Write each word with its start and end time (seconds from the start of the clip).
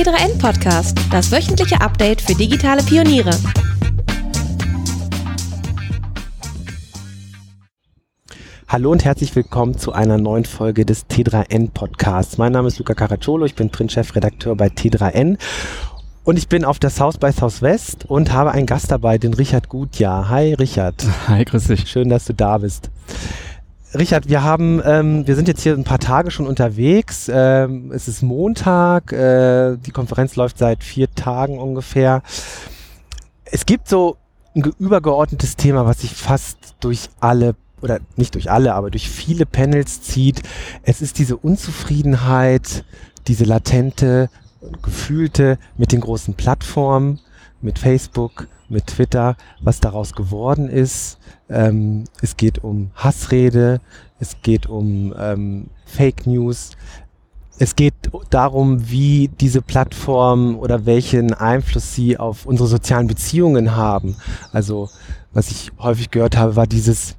T3N 0.00 0.38
Podcast, 0.38 0.96
das 1.10 1.30
wöchentliche 1.30 1.78
Update 1.78 2.22
für 2.22 2.34
digitale 2.34 2.82
Pioniere. 2.82 3.32
Hallo 8.66 8.92
und 8.92 9.04
herzlich 9.04 9.36
willkommen 9.36 9.76
zu 9.76 9.92
einer 9.92 10.16
neuen 10.16 10.46
Folge 10.46 10.86
des 10.86 11.04
T3N 11.04 11.72
Podcasts. 11.72 12.38
Mein 12.38 12.52
Name 12.52 12.68
ist 12.68 12.78
Luca 12.78 12.94
Caracciolo, 12.94 13.44
ich 13.44 13.54
bin 13.54 13.68
Print-Chefredakteur 13.68 14.56
bei 14.56 14.68
T3N 14.68 15.36
und 16.24 16.38
ich 16.38 16.48
bin 16.48 16.64
auf 16.64 16.78
der 16.78 16.88
South 16.88 17.18
by 17.18 17.30
Southwest 17.30 18.06
und 18.06 18.32
habe 18.32 18.52
einen 18.52 18.64
Gast 18.64 18.90
dabei, 18.90 19.18
den 19.18 19.34
Richard 19.34 19.68
Gutjahr. 19.68 20.30
Hi 20.30 20.54
Richard. 20.54 21.04
Hi, 21.28 21.44
grüß 21.44 21.64
dich. 21.64 21.90
Schön, 21.90 22.08
dass 22.08 22.24
du 22.24 22.32
da 22.32 22.56
bist. 22.56 22.90
Richard, 23.92 24.28
wir 24.28 24.44
haben, 24.44 24.80
ähm, 24.84 25.26
wir 25.26 25.34
sind 25.34 25.48
jetzt 25.48 25.62
hier 25.62 25.74
ein 25.74 25.84
paar 25.84 25.98
Tage 25.98 26.30
schon 26.30 26.46
unterwegs. 26.46 27.28
Ähm, 27.32 27.90
es 27.92 28.06
ist 28.06 28.22
Montag, 28.22 29.12
äh, 29.12 29.76
die 29.76 29.90
Konferenz 29.90 30.36
läuft 30.36 30.58
seit 30.58 30.84
vier 30.84 31.12
Tagen 31.14 31.58
ungefähr. 31.58 32.22
Es 33.44 33.66
gibt 33.66 33.88
so 33.88 34.16
ein 34.54 34.62
übergeordnetes 34.78 35.56
Thema, 35.56 35.86
was 35.86 36.02
sich 36.02 36.14
fast 36.14 36.76
durch 36.80 37.10
alle 37.18 37.56
oder 37.82 37.98
nicht 38.16 38.34
durch 38.34 38.50
alle, 38.50 38.74
aber 38.74 38.90
durch 38.90 39.08
viele 39.08 39.46
Panels 39.46 40.02
zieht. 40.02 40.42
Es 40.82 41.02
ist 41.02 41.18
diese 41.18 41.36
Unzufriedenheit, 41.36 42.84
diese 43.26 43.44
latente, 43.44 44.28
gefühlte 44.82 45.58
mit 45.78 45.90
den 45.90 46.00
großen 46.00 46.34
Plattformen, 46.34 47.20
mit 47.62 47.78
Facebook, 47.78 48.48
mit 48.68 48.86
Twitter, 48.86 49.36
was 49.60 49.80
daraus 49.80 50.14
geworden 50.14 50.68
ist. 50.68 51.18
Ähm, 51.48 52.04
es 52.22 52.36
geht 52.36 52.62
um 52.62 52.90
Hassrede, 52.94 53.80
es 54.18 54.36
geht 54.42 54.66
um 54.66 55.14
ähm, 55.18 55.66
Fake 55.84 56.26
News. 56.26 56.72
Es 57.58 57.76
geht 57.76 57.94
darum, 58.30 58.88
wie 58.90 59.28
diese 59.28 59.60
Plattformen 59.60 60.54
oder 60.56 60.86
welchen 60.86 61.34
Einfluss 61.34 61.94
sie 61.94 62.16
auf 62.16 62.46
unsere 62.46 62.68
sozialen 62.68 63.06
Beziehungen 63.06 63.76
haben. 63.76 64.16
Also, 64.52 64.88
was 65.32 65.50
ich 65.50 65.70
häufig 65.78 66.10
gehört 66.10 66.38
habe, 66.38 66.56
war 66.56 66.66
dieses 66.66 67.16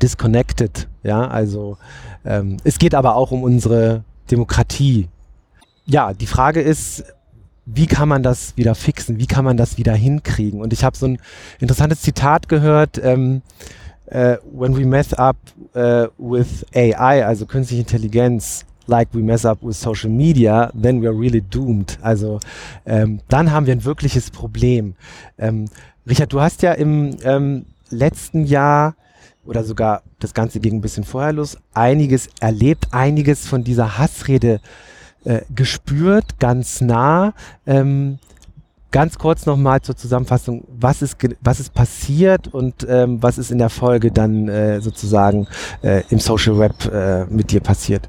disconnected. 0.00 0.88
Ja, 1.02 1.26
also 1.26 1.78
ähm, 2.24 2.58
es 2.64 2.78
geht 2.78 2.94
aber 2.94 3.16
auch 3.16 3.30
um 3.30 3.42
unsere 3.42 4.04
Demokratie. 4.30 5.08
Ja, 5.84 6.12
die 6.14 6.26
Frage 6.26 6.60
ist, 6.60 7.04
wie 7.66 7.86
kann 7.86 8.08
man 8.08 8.22
das 8.22 8.56
wieder 8.56 8.74
fixen? 8.76 9.18
Wie 9.18 9.26
kann 9.26 9.44
man 9.44 9.56
das 9.56 9.76
wieder 9.76 9.92
hinkriegen? 9.92 10.60
Und 10.60 10.72
ich 10.72 10.84
habe 10.84 10.96
so 10.96 11.06
ein 11.06 11.18
interessantes 11.58 12.00
Zitat 12.00 12.48
gehört. 12.48 12.98
Ähm, 13.02 13.42
uh, 14.12 14.36
when 14.52 14.76
we 14.76 14.86
mess 14.86 15.12
up 15.12 15.36
uh, 15.74 16.06
with 16.16 16.64
AI, 16.74 17.26
also 17.26 17.44
künstliche 17.44 17.82
Intelligenz, 17.82 18.64
like 18.86 19.08
we 19.12 19.20
mess 19.20 19.44
up 19.44 19.58
with 19.62 19.78
social 19.78 20.08
media, 20.08 20.70
then 20.80 21.02
we 21.02 21.08
are 21.08 21.18
really 21.18 21.42
doomed. 21.42 21.98
Also 22.02 22.38
ähm, 22.86 23.20
dann 23.28 23.50
haben 23.50 23.66
wir 23.66 23.72
ein 23.72 23.84
wirkliches 23.84 24.30
Problem. 24.30 24.94
Ähm, 25.36 25.66
Richard, 26.08 26.32
du 26.32 26.40
hast 26.40 26.62
ja 26.62 26.72
im 26.72 27.16
ähm, 27.24 27.66
letzten 27.90 28.44
Jahr 28.44 28.94
oder 29.44 29.64
sogar 29.64 30.02
das 30.20 30.34
Ganze 30.34 30.60
ging 30.60 30.76
ein 30.76 30.80
bisschen 30.80 31.04
vorher 31.04 31.32
los, 31.32 31.58
einiges 31.74 32.28
erlebt, 32.38 32.88
einiges 32.92 33.46
von 33.46 33.64
dieser 33.64 33.98
Hassrede 33.98 34.54
äh, 34.54 34.95
gespürt, 35.54 36.38
ganz 36.38 36.80
nah. 36.80 37.34
Ähm, 37.66 38.18
ganz 38.92 39.18
kurz 39.18 39.44
nochmal 39.44 39.82
zur 39.82 39.96
Zusammenfassung, 39.96 40.64
was 40.68 41.02
ist, 41.02 41.16
was 41.42 41.60
ist 41.60 41.74
passiert 41.74 42.48
und 42.48 42.86
ähm, 42.88 43.22
was 43.22 43.36
ist 43.36 43.50
in 43.50 43.58
der 43.58 43.68
Folge 43.68 44.10
dann 44.10 44.48
äh, 44.48 44.80
sozusagen 44.80 45.46
äh, 45.82 46.02
im 46.10 46.18
Social 46.18 46.58
Web 46.58 46.74
äh, 46.92 47.26
mit 47.26 47.50
dir 47.50 47.60
passiert? 47.60 48.08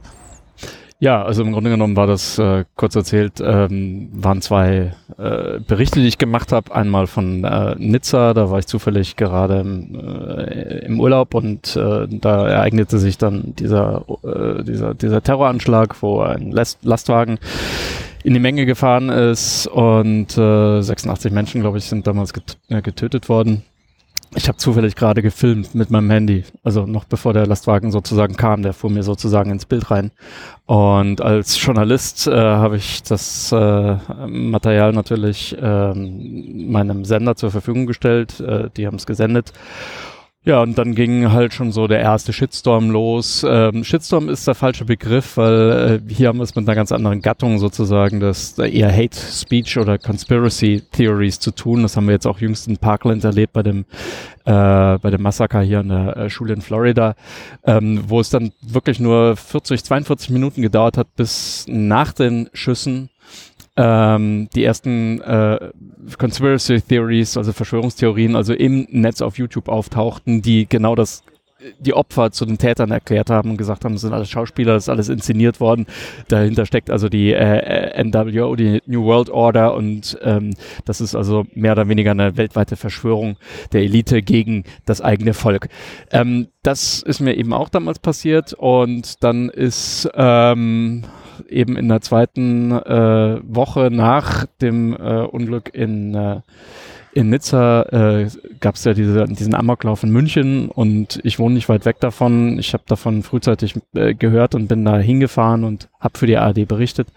Ja, 1.00 1.24
also 1.24 1.44
im 1.44 1.52
Grunde 1.52 1.70
genommen 1.70 1.96
war 1.96 2.08
das, 2.08 2.40
äh, 2.40 2.66
kurz 2.76 2.96
erzählt, 2.96 3.34
ähm, 3.40 4.10
waren 4.14 4.42
zwei 4.42 4.96
äh, 5.20 5.60
Berichte, 5.60 6.00
die 6.00 6.08
ich 6.08 6.18
gemacht 6.18 6.52
habe. 6.52 6.74
Einmal 6.74 7.06
von 7.06 7.44
äh, 7.44 7.76
Nizza, 7.78 8.34
da 8.34 8.50
war 8.50 8.58
ich 8.58 8.66
zufällig 8.66 9.16
gerade 9.16 9.60
im, 9.60 9.94
äh, 9.94 10.86
im 10.86 11.00
Urlaub 11.00 11.36
und 11.36 11.76
äh, 11.76 12.08
da 12.10 12.48
ereignete 12.48 12.98
sich 12.98 13.20
dann 13.20 13.54
dieser, 13.60 14.06
äh, 14.24 14.64
dieser, 14.64 14.96
dieser 14.96 15.22
Terroranschlag, 15.22 16.02
wo 16.02 16.22
ein 16.22 16.52
Last 16.52 16.84
Lastwagen 16.84 17.38
in 18.24 18.34
die 18.34 18.40
Menge 18.40 18.66
gefahren 18.66 19.10
ist 19.10 19.68
und 19.68 20.36
äh, 20.36 20.82
86 20.82 21.32
Menschen, 21.32 21.62
glaube 21.62 21.78
ich, 21.78 21.86
sind 21.86 22.08
damals 22.08 22.34
äh, 22.70 22.82
getötet 22.82 23.30
worden. 23.30 23.62
Ich 24.36 24.48
habe 24.48 24.58
zufällig 24.58 24.96
gerade 24.96 25.22
gefilmt 25.22 25.74
mit 25.74 25.90
meinem 25.90 26.10
Handy, 26.10 26.44
also 26.64 26.86
noch 26.86 27.06
bevor 27.06 27.34
der 27.34 27.48
Lastwagen 27.48 27.92
sozusagen 27.92 28.36
kam, 28.36 28.62
der 28.62 28.74
fuhr 28.74 28.90
mir 28.90 29.04
sozusagen 29.04 29.52
ins 29.52 29.66
Bild 29.66 29.90
rein. 29.90 30.12
Und 30.66 31.22
als 31.22 31.64
Journalist 31.64 32.28
äh, 32.28 32.32
habe 32.36 32.78
ich 32.78 33.04
das 33.04 33.52
äh, 33.52 33.98
Material 34.28 34.92
natürlich 34.92 35.58
äh, 35.58 35.94
meinem 35.94 37.06
Sender 37.06 37.36
zur 37.36 37.52
Verfügung 37.52 37.86
gestellt. 37.88 38.40
Äh, 38.40 38.70
die 38.76 38.86
haben 38.86 38.98
es 38.98 39.06
gesendet. 39.06 39.54
Ja, 40.46 40.62
und 40.62 40.78
dann 40.78 40.96
ging 40.96 41.34
halt 41.34 41.54
schon 41.54 41.74
so 41.74 41.88
der 41.88 42.00
erste 42.00 42.32
Shitstorm 42.32 42.90
los. 42.90 43.46
Ähm, 43.46 43.84
Shitstorm 43.84 44.30
ist 44.30 44.48
der 44.48 44.56
falsche 44.56 44.86
Begriff, 44.86 45.36
weil 45.36 46.02
äh, 46.08 46.14
hier 46.14 46.30
haben 46.30 46.38
wir 46.38 46.44
es 46.44 46.56
mit 46.56 46.66
einer 46.66 46.76
ganz 46.76 46.94
anderen 46.94 47.22
Gattung 47.22 47.60
sozusagen, 47.60 48.22
das 48.22 48.58
eher 48.58 48.90
Hate 48.90 49.18
Speech 49.18 49.78
oder 49.78 49.98
Conspiracy 49.98 50.84
Theories 50.94 51.40
zu 51.40 51.52
tun. 51.52 51.82
Das 51.82 51.98
haben 51.98 52.06
wir 52.08 52.14
jetzt 52.14 52.26
auch 52.26 52.40
jüngst 52.40 52.68
in 52.70 52.78
Parkland 52.78 53.26
erlebt 53.26 53.52
bei 53.52 53.64
dem 53.64 53.86
äh, 54.46 54.98
bei 55.00 55.10
dem 55.10 55.22
Massaker 55.22 55.62
hier 55.62 55.82
an 55.82 55.90
der 55.90 56.16
äh, 56.16 56.30
Schule 56.30 56.54
in 56.54 56.62
Florida, 56.62 57.16
ähm, 57.66 58.06
wo 58.08 58.22
es 58.22 58.30
dann 58.30 58.54
wirklich 58.62 59.02
nur 59.02 59.36
40, 59.36 59.84
42 59.84 60.30
Minuten 60.30 60.62
gedauert 60.62 60.98
hat, 60.98 61.14
bis 61.18 61.66
nach 61.68 62.14
den 62.14 62.50
Schüssen 62.54 63.10
ähm, 63.78 64.50
die 64.56 64.64
ersten 64.64 65.22
äh, 65.22 65.70
Conspiracy 66.18 66.82
Theories, 66.82 67.38
also 67.38 67.54
Verschwörungstheorien, 67.54 68.36
also 68.36 68.54
im 68.54 68.88
Netz 68.90 69.22
auf 69.22 69.38
YouTube 69.38 69.70
auftauchten, 69.70 70.42
die 70.42 70.68
genau 70.68 70.96
das 70.96 71.24
die 71.80 71.94
Opfer 71.94 72.32
zu 72.32 72.46
den 72.46 72.58
Tätern 72.58 72.92
erklärt 72.92 73.30
haben 73.30 73.52
und 73.52 73.58
gesagt 73.58 73.84
haben, 73.84 73.94
das 73.94 74.02
sind 74.02 74.14
alles 74.14 74.30
Schauspieler, 74.30 74.74
das 74.74 74.84
ist 74.84 74.90
alles 74.90 75.10
inszeniert 75.10 75.60
worden. 75.60 75.88
Dahinter 76.28 76.66
steckt 76.66 76.90
also 76.90 77.10
die 77.10 77.34
äh, 77.34 78.04
NWO, 78.04 78.56
die 78.56 78.82
New 78.86 79.04
World 79.06 79.30
Order 79.30 79.74
und 79.74 80.18
ähm, 80.22 80.54
das 80.86 81.02
ist 81.02 81.16
also 81.16 81.46
mehr 81.54 81.72
oder 81.72 81.90
weniger 81.90 82.12
eine 82.12 82.38
weltweite 82.38 82.76
Verschwörung 82.76 83.38
der 83.74 83.82
Elite 83.82 84.22
gegen 84.22 84.66
das 84.86 85.02
eigene 85.02 85.34
Volk. 85.34 85.70
Ähm, 86.12 86.48
das 86.64 87.02
ist 87.02 87.22
mir 87.22 87.36
eben 87.36 87.54
auch 87.54 87.70
damals 87.70 88.00
passiert 88.00 88.54
und 88.54 89.24
dann 89.24 89.50
ist 89.50 90.10
ähm, 90.14 91.04
eben 91.50 91.78
in 91.78 91.88
der 91.88 92.02
zweiten 92.02 92.72
äh, 92.72 93.40
Woche 93.44 93.90
nach 93.92 94.46
dem 94.62 94.94
äh, 94.94 95.22
Unglück 95.22 95.74
in, 95.74 96.16
äh, 96.16 96.42
in 97.14 97.30
Nizza 97.30 97.84
äh, 97.84 98.30
gab 98.60 98.76
es 98.76 98.84
ja 98.84 98.94
diese, 98.94 99.26
diesen 99.26 99.56
Amoklauf 99.56 100.04
in 100.04 100.12
München 100.12 100.70
und 100.70 101.20
ich 101.24 101.40
wohne 101.40 101.56
nicht 101.56 101.70
weit 101.70 101.86
weg 101.86 102.00
davon. 102.00 102.60
Ich 102.60 102.74
habe 102.74 102.84
davon 102.86 103.24
frühzeitig 103.24 103.76
äh, 103.96 104.14
gehört 104.14 104.54
und 104.54 104.68
bin 104.68 104.86
da 104.86 104.98
hingefahren 104.98 105.64
und 105.64 105.90
habe 106.00 106.18
für 106.18 106.28
die 106.28 106.38
ARD 106.38 106.68
berichtet. 106.68 107.08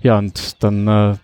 Ja, 0.00 0.18
und 0.18 0.62
dann 0.62 0.88
äh, 0.88 1.14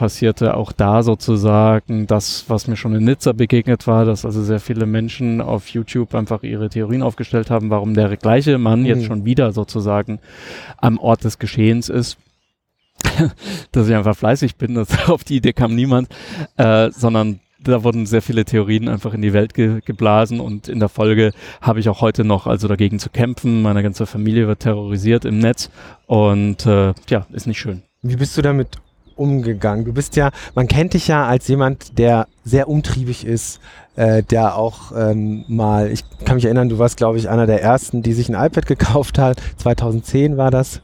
passierte 0.00 0.56
auch 0.56 0.72
da 0.72 1.02
sozusagen 1.02 2.06
das, 2.06 2.46
was 2.48 2.66
mir 2.66 2.76
schon 2.76 2.94
in 2.94 3.04
Nizza 3.04 3.32
begegnet 3.32 3.86
war, 3.86 4.06
dass 4.06 4.24
also 4.24 4.42
sehr 4.42 4.58
viele 4.58 4.86
Menschen 4.86 5.42
auf 5.42 5.68
YouTube 5.68 6.14
einfach 6.14 6.42
ihre 6.42 6.70
Theorien 6.70 7.02
aufgestellt 7.02 7.50
haben, 7.50 7.68
warum 7.68 7.92
der 7.92 8.16
gleiche 8.16 8.56
Mann 8.56 8.80
mhm. 8.80 8.86
jetzt 8.86 9.04
schon 9.04 9.26
wieder 9.26 9.52
sozusagen 9.52 10.18
am 10.78 10.98
Ort 10.98 11.24
des 11.24 11.38
Geschehens 11.38 11.90
ist. 11.90 12.16
dass 13.72 13.88
ich 13.88 13.94
einfach 13.94 14.16
fleißig 14.16 14.56
bin, 14.56 14.74
dass 14.74 15.08
auf 15.08 15.22
die 15.22 15.36
Idee 15.36 15.52
kam 15.52 15.74
niemand, 15.74 16.08
äh, 16.56 16.90
sondern 16.90 17.40
da 17.62 17.84
wurden 17.84 18.06
sehr 18.06 18.22
viele 18.22 18.46
Theorien 18.46 18.88
einfach 18.88 19.12
in 19.12 19.20
die 19.20 19.34
Welt 19.34 19.52
ge 19.52 19.80
geblasen 19.84 20.40
und 20.40 20.66
in 20.68 20.80
der 20.80 20.88
Folge 20.88 21.32
habe 21.60 21.80
ich 21.80 21.90
auch 21.90 22.00
heute 22.00 22.24
noch 22.24 22.46
also 22.46 22.68
dagegen 22.68 22.98
zu 22.98 23.10
kämpfen. 23.10 23.60
Meine 23.60 23.82
ganze 23.82 24.06
Familie 24.06 24.48
wird 24.48 24.60
terrorisiert 24.60 25.26
im 25.26 25.40
Netz 25.40 25.70
und 26.06 26.64
äh, 26.64 26.94
ja, 27.10 27.26
ist 27.32 27.46
nicht 27.46 27.60
schön. 27.60 27.82
Wie 28.02 28.16
bist 28.16 28.36
du 28.38 28.40
damit 28.42 28.78
umgegangen? 29.20 29.84
Du 29.84 29.92
bist 29.92 30.16
ja, 30.16 30.30
man 30.54 30.66
kennt 30.66 30.94
dich 30.94 31.06
ja 31.08 31.26
als 31.26 31.46
jemand, 31.46 31.98
der 31.98 32.26
sehr 32.44 32.68
umtriebig 32.68 33.24
ist, 33.26 33.60
äh, 33.96 34.22
der 34.22 34.56
auch 34.56 34.92
ähm, 34.96 35.44
mal, 35.46 35.90
ich 35.90 36.04
kann 36.24 36.36
mich 36.36 36.46
erinnern, 36.46 36.68
du 36.68 36.78
warst, 36.78 36.96
glaube 36.96 37.18
ich, 37.18 37.28
einer 37.28 37.46
der 37.46 37.62
ersten, 37.62 38.02
die 38.02 38.14
sich 38.14 38.28
ein 38.28 38.34
iPad 38.34 38.66
gekauft 38.66 39.18
hat. 39.18 39.40
2010 39.58 40.36
war 40.36 40.50
das. 40.50 40.80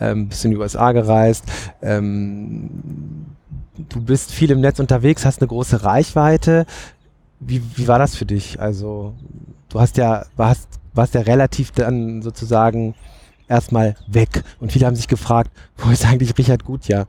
Ähm, 0.00 0.28
bist 0.28 0.44
in 0.44 0.52
die 0.52 0.56
USA 0.58 0.92
gereist. 0.92 1.44
Ähm, 1.82 2.70
du 3.88 4.00
bist 4.00 4.30
viel 4.32 4.50
im 4.50 4.60
Netz 4.60 4.78
unterwegs, 4.78 5.24
hast 5.24 5.40
eine 5.40 5.48
große 5.48 5.82
Reichweite. 5.82 6.66
Wie, 7.40 7.62
wie 7.76 7.88
war 7.88 7.98
das 7.98 8.14
für 8.14 8.26
dich? 8.26 8.60
Also, 8.60 9.14
du 9.68 9.80
hast 9.80 9.96
ja, 9.96 10.26
warst, 10.36 10.68
warst 10.94 11.14
ja 11.14 11.22
relativ 11.22 11.72
dann 11.72 12.22
sozusagen 12.22 12.94
erstmal 13.48 13.96
weg. 14.06 14.44
Und 14.60 14.72
viele 14.72 14.86
haben 14.86 14.96
sich 14.96 15.08
gefragt, 15.08 15.50
wo 15.76 15.90
ist 15.90 16.04
eigentlich 16.04 16.36
Richard 16.36 16.64
Gutjahr? 16.64 17.06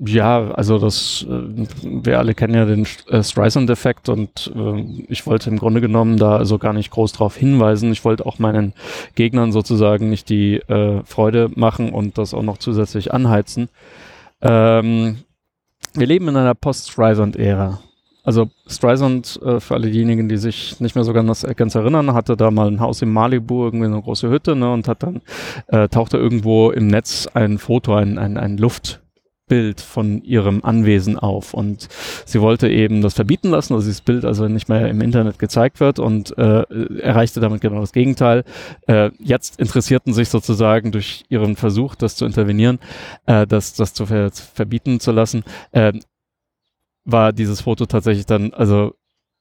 Ja, 0.00 0.52
also 0.52 0.78
das, 0.78 1.26
äh, 1.28 1.66
wir 1.82 2.18
alle 2.18 2.34
kennen 2.34 2.54
ja 2.54 2.64
den 2.64 2.86
äh, 3.08 3.22
Streisand-Effekt 3.22 4.08
und 4.08 4.52
äh, 4.54 4.80
ich 5.08 5.26
wollte 5.26 5.50
im 5.50 5.58
Grunde 5.58 5.80
genommen 5.80 6.18
da 6.18 6.36
also 6.36 6.58
gar 6.58 6.72
nicht 6.72 6.90
groß 6.90 7.12
drauf 7.12 7.36
hinweisen. 7.36 7.90
Ich 7.90 8.04
wollte 8.04 8.24
auch 8.24 8.38
meinen 8.38 8.74
Gegnern 9.16 9.50
sozusagen 9.50 10.08
nicht 10.08 10.28
die 10.28 10.56
äh, 10.56 11.02
Freude 11.04 11.50
machen 11.56 11.90
und 11.90 12.16
das 12.16 12.32
auch 12.32 12.42
noch 12.42 12.58
zusätzlich 12.58 13.12
anheizen. 13.12 13.70
Ähm, 14.40 15.18
wir 15.94 16.06
leben 16.06 16.28
in 16.28 16.36
einer 16.36 16.54
Post-Streisand-Ära. 16.54 17.80
Also 18.22 18.50
Streisand, 18.68 19.40
äh, 19.42 19.58
für 19.58 19.74
alle 19.74 19.90
diejenigen, 19.90 20.28
die 20.28 20.36
sich 20.36 20.78
nicht 20.80 20.94
mehr 20.94 21.04
so 21.04 21.12
ganz, 21.12 21.46
ganz 21.56 21.74
erinnern, 21.74 22.12
hatte 22.12 22.36
da 22.36 22.50
mal 22.52 22.68
ein 22.68 22.78
Haus 22.78 23.02
in 23.02 23.10
Malibu, 23.10 23.64
irgendwie 23.64 23.86
eine 23.86 24.00
große 24.00 24.28
Hütte, 24.28 24.54
ne, 24.54 24.70
und 24.70 24.86
hat 24.86 25.02
dann, 25.02 25.22
äh, 25.68 25.88
tauchte 25.88 26.18
irgendwo 26.18 26.70
im 26.70 26.88
Netz 26.88 27.26
ein 27.32 27.58
Foto, 27.58 27.94
ein, 27.94 28.18
ein, 28.18 28.36
ein 28.36 28.58
Luft, 28.58 29.00
Bild 29.48 29.80
von 29.80 30.22
ihrem 30.22 30.64
Anwesen 30.64 31.18
auf 31.18 31.54
und 31.54 31.88
sie 32.24 32.40
wollte 32.40 32.68
eben 32.68 33.02
das 33.02 33.14
verbieten 33.14 33.50
lassen, 33.50 33.74
dass 33.74 33.84
dieses 33.84 34.00
Bild 34.00 34.24
also 34.24 34.46
nicht 34.48 34.68
mehr 34.68 34.88
im 34.88 35.00
Internet 35.00 35.38
gezeigt 35.38 35.80
wird 35.80 35.98
und 35.98 36.36
äh, 36.38 36.62
erreichte 37.00 37.40
damit 37.40 37.60
genau 37.60 37.80
das 37.80 37.92
Gegenteil. 37.92 38.44
Äh, 38.86 39.10
jetzt 39.18 39.58
interessierten 39.58 40.12
sich 40.12 40.28
sozusagen 40.28 40.92
durch 40.92 41.24
ihren 41.28 41.56
Versuch, 41.56 41.94
das 41.94 42.16
zu 42.16 42.26
intervenieren, 42.26 42.78
äh, 43.26 43.46
das, 43.46 43.74
das 43.74 43.94
zu 43.94 44.06
ver 44.06 44.30
verbieten 44.30 45.00
zu 45.00 45.12
lassen, 45.12 45.44
äh, 45.72 45.92
war 47.04 47.32
dieses 47.32 47.62
Foto 47.62 47.86
tatsächlich 47.86 48.26
dann 48.26 48.52
also 48.52 48.94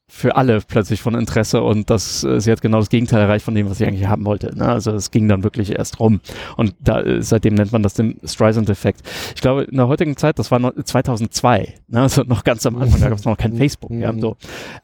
für 0.10 0.38
alle 0.38 0.62
plötzlich 0.62 1.02
von 1.02 1.16
Interesse 1.16 1.62
und 1.62 1.90
das, 1.90 2.24
äh, 2.24 2.40
sie 2.40 2.52
hat 2.52 2.62
genau 2.62 2.80
das 2.80 2.90
Gegenteil 2.90 3.22
erreicht 3.22 3.44
von 3.44 3.54
dem, 3.54 3.70
was 3.70 3.78
sie 3.78 3.86
eigentlich 3.86 4.08
haben 4.08 4.26
wollte. 4.26 4.58
Ne? 4.58 4.66
Also 4.66 4.92
es 4.92 5.12
ging 5.12 5.28
dann 5.28 5.44
wirklich 5.44 5.78
erst 5.78 6.00
rum. 6.00 6.22
Und 6.56 6.76
da, 6.80 7.02
äh, 7.02 7.22
seitdem 7.22 7.56
nennt 7.56 7.74
man 7.74 7.84
das 7.84 7.94
den 7.94 8.20
Streisand-Effekt. 8.24 9.02
Ich 9.36 9.42
glaube, 9.42 9.64
in 9.64 9.76
der 9.76 9.88
heutigen 9.88 10.16
Zeit, 10.16 10.40
das 10.40 10.50
war 10.50 10.60
noch 10.60 10.74
2002, 10.82 11.76
ne? 11.88 12.02
also 12.02 12.24
noch 12.24 12.46
ganz 12.46 12.66
am 12.66 12.78
Anfang, 12.78 13.02
da 13.02 13.10
gab 13.10 13.18
es 13.18 13.26
noch 13.26 13.38
kein 13.38 13.58
Facebook. 13.58 13.92
Ja, 13.92 14.14
so. 14.18 14.38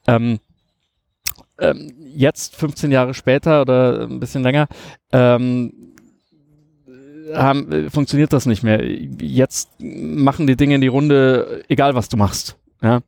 Ähm, 0.07 0.39
ähm, 1.57 1.93
jetzt, 2.13 2.55
15 2.57 2.91
Jahre 2.91 3.13
später 3.13 3.61
oder 3.61 4.01
ein 4.01 4.19
bisschen 4.19 4.43
länger, 4.43 4.67
ähm, 5.13 5.71
haben, 7.33 7.71
äh, 7.71 7.89
funktioniert 7.89 8.33
das 8.33 8.45
nicht 8.45 8.63
mehr. 8.63 8.83
Jetzt 8.83 9.69
machen 9.79 10.47
die 10.47 10.57
Dinge 10.57 10.75
in 10.75 10.81
die 10.81 10.87
Runde, 10.87 11.63
egal 11.69 11.95
was 11.95 12.09
du 12.09 12.17
machst. 12.17 12.57
Ja. 12.83 13.01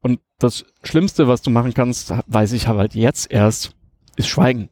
Und 0.00 0.20
das 0.38 0.64
Schlimmste, 0.84 1.26
was 1.26 1.42
du 1.42 1.50
machen 1.50 1.74
kannst, 1.74 2.12
weiß 2.26 2.52
ich 2.52 2.68
halt 2.68 2.94
jetzt 2.94 3.32
erst, 3.32 3.74
ist 4.16 4.28
Schweigen. 4.28 4.68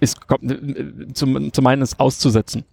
Ist 0.00 0.18
zum, 1.14 1.52
zum 1.52 1.66
einen 1.66 1.82
ist 1.82 2.00
auszusetzen. 2.00 2.64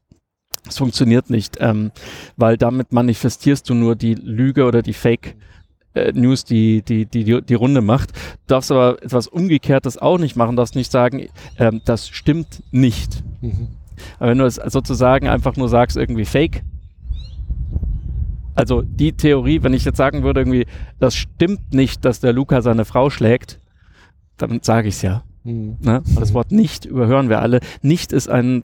Es 0.68 0.78
funktioniert 0.78 1.30
nicht, 1.30 1.58
ähm, 1.60 1.92
weil 2.36 2.58
damit 2.58 2.92
manifestierst 2.92 3.70
du 3.70 3.74
nur 3.74 3.96
die 3.96 4.16
Lüge 4.16 4.66
oder 4.66 4.82
die 4.82 4.94
Fake 4.94 5.36
äh, 5.94 6.12
News, 6.14 6.44
die 6.44 6.82
die, 6.82 7.06
die 7.06 7.42
die 7.42 7.54
Runde 7.54 7.82
macht. 7.82 8.12
Du 8.12 8.48
darfst 8.48 8.72
aber 8.72 9.02
etwas 9.02 9.28
Umgekehrtes 9.28 9.98
auch 9.98 10.18
nicht 10.18 10.36
machen, 10.36 10.56
darfst 10.56 10.76
nicht 10.76 10.92
sagen, 10.92 11.28
ähm, 11.58 11.82
das 11.86 12.10
stimmt 12.10 12.64
nicht. 12.72 13.24
Mhm. 13.42 13.68
Aber 14.20 14.32
wenn 14.32 14.38
du 14.38 14.46
es 14.46 14.56
sozusagen 14.56 15.28
einfach 15.28 15.56
nur 15.56 15.70
sagst, 15.70 15.98
irgendwie 15.98 16.26
Fake, 16.26 16.64
also 18.58 18.82
die 18.82 19.14
Theorie, 19.14 19.62
wenn 19.62 19.74
ich 19.74 19.86
jetzt 19.86 19.98
sagen 19.98 20.24
würde, 20.24 20.42
irgendwie, 20.42 20.66
das 21.00 21.16
stimmt 21.16 21.74
nicht, 21.74 22.04
dass 22.06 22.20
der 22.20 22.34
Luca 22.34 22.62
seine 22.62 22.86
Frau 22.86 23.10
schlägt, 23.10 23.60
dann 24.38 24.62
sage 24.64 24.88
ich 24.88 24.96
es 24.96 25.02
ja. 25.04 25.24
Mhm. 25.44 25.78
Ne? 25.80 26.02
Das 26.16 26.34
Wort 26.34 26.52
nicht 26.52 26.86
überhören 26.86 27.30
wir 27.30 27.40
alle. 27.40 27.60
Nicht 27.82 28.12
ist 28.12 28.30
ein, 28.30 28.64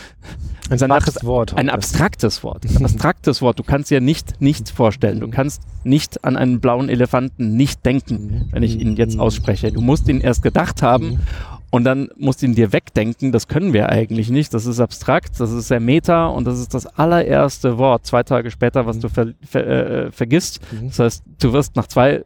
ein, 0.70 0.82
ein, 0.82 0.92
abs 0.92 1.24
Wort, 1.24 1.54
ein 1.56 1.70
abstraktes 1.70 2.44
Wort. 2.44 2.66
Ein 2.76 2.84
abstraktes 2.84 3.42
Wort. 3.42 3.58
Du 3.58 3.62
kannst 3.62 3.90
dir 3.90 4.00
nicht 4.00 4.40
nicht 4.40 4.68
vorstellen. 4.68 5.20
Du 5.20 5.28
kannst 5.28 5.62
nicht 5.82 6.24
an 6.24 6.36
einen 6.36 6.60
blauen 6.60 6.88
Elefanten 6.88 7.56
nicht 7.56 7.84
denken, 7.84 8.48
wenn 8.52 8.62
ich 8.62 8.78
ihn 8.78 8.96
jetzt 8.96 9.18
ausspreche. 9.18 9.72
Du 9.72 9.80
musst 9.80 10.08
ihn 10.08 10.20
erst 10.20 10.42
gedacht 10.42 10.82
haben 10.82 11.20
und 11.72 11.84
dann 11.84 12.10
musst 12.18 12.42
du 12.42 12.46
ihn 12.46 12.54
dir 12.54 12.74
wegdenken, 12.74 13.32
das 13.32 13.48
können 13.48 13.72
wir 13.72 13.88
eigentlich 13.88 14.28
nicht. 14.28 14.52
Das 14.52 14.66
ist 14.66 14.78
abstrakt, 14.78 15.40
das 15.40 15.50
ist 15.50 15.68
sehr 15.68 15.80
meta 15.80 16.26
und 16.26 16.44
das 16.44 16.60
ist 16.60 16.74
das 16.74 16.86
allererste 16.86 17.78
Wort, 17.78 18.04
zwei 18.04 18.22
Tage 18.22 18.50
später, 18.50 18.84
was 18.84 18.98
du 18.98 19.08
ver, 19.08 19.28
ver, 19.40 19.66
äh, 19.66 20.12
vergisst. 20.12 20.60
Mhm. 20.70 20.88
Das 20.88 20.98
heißt, 20.98 21.24
du 21.40 21.54
wirst 21.54 21.74
nach 21.74 21.86
zwei 21.86 22.24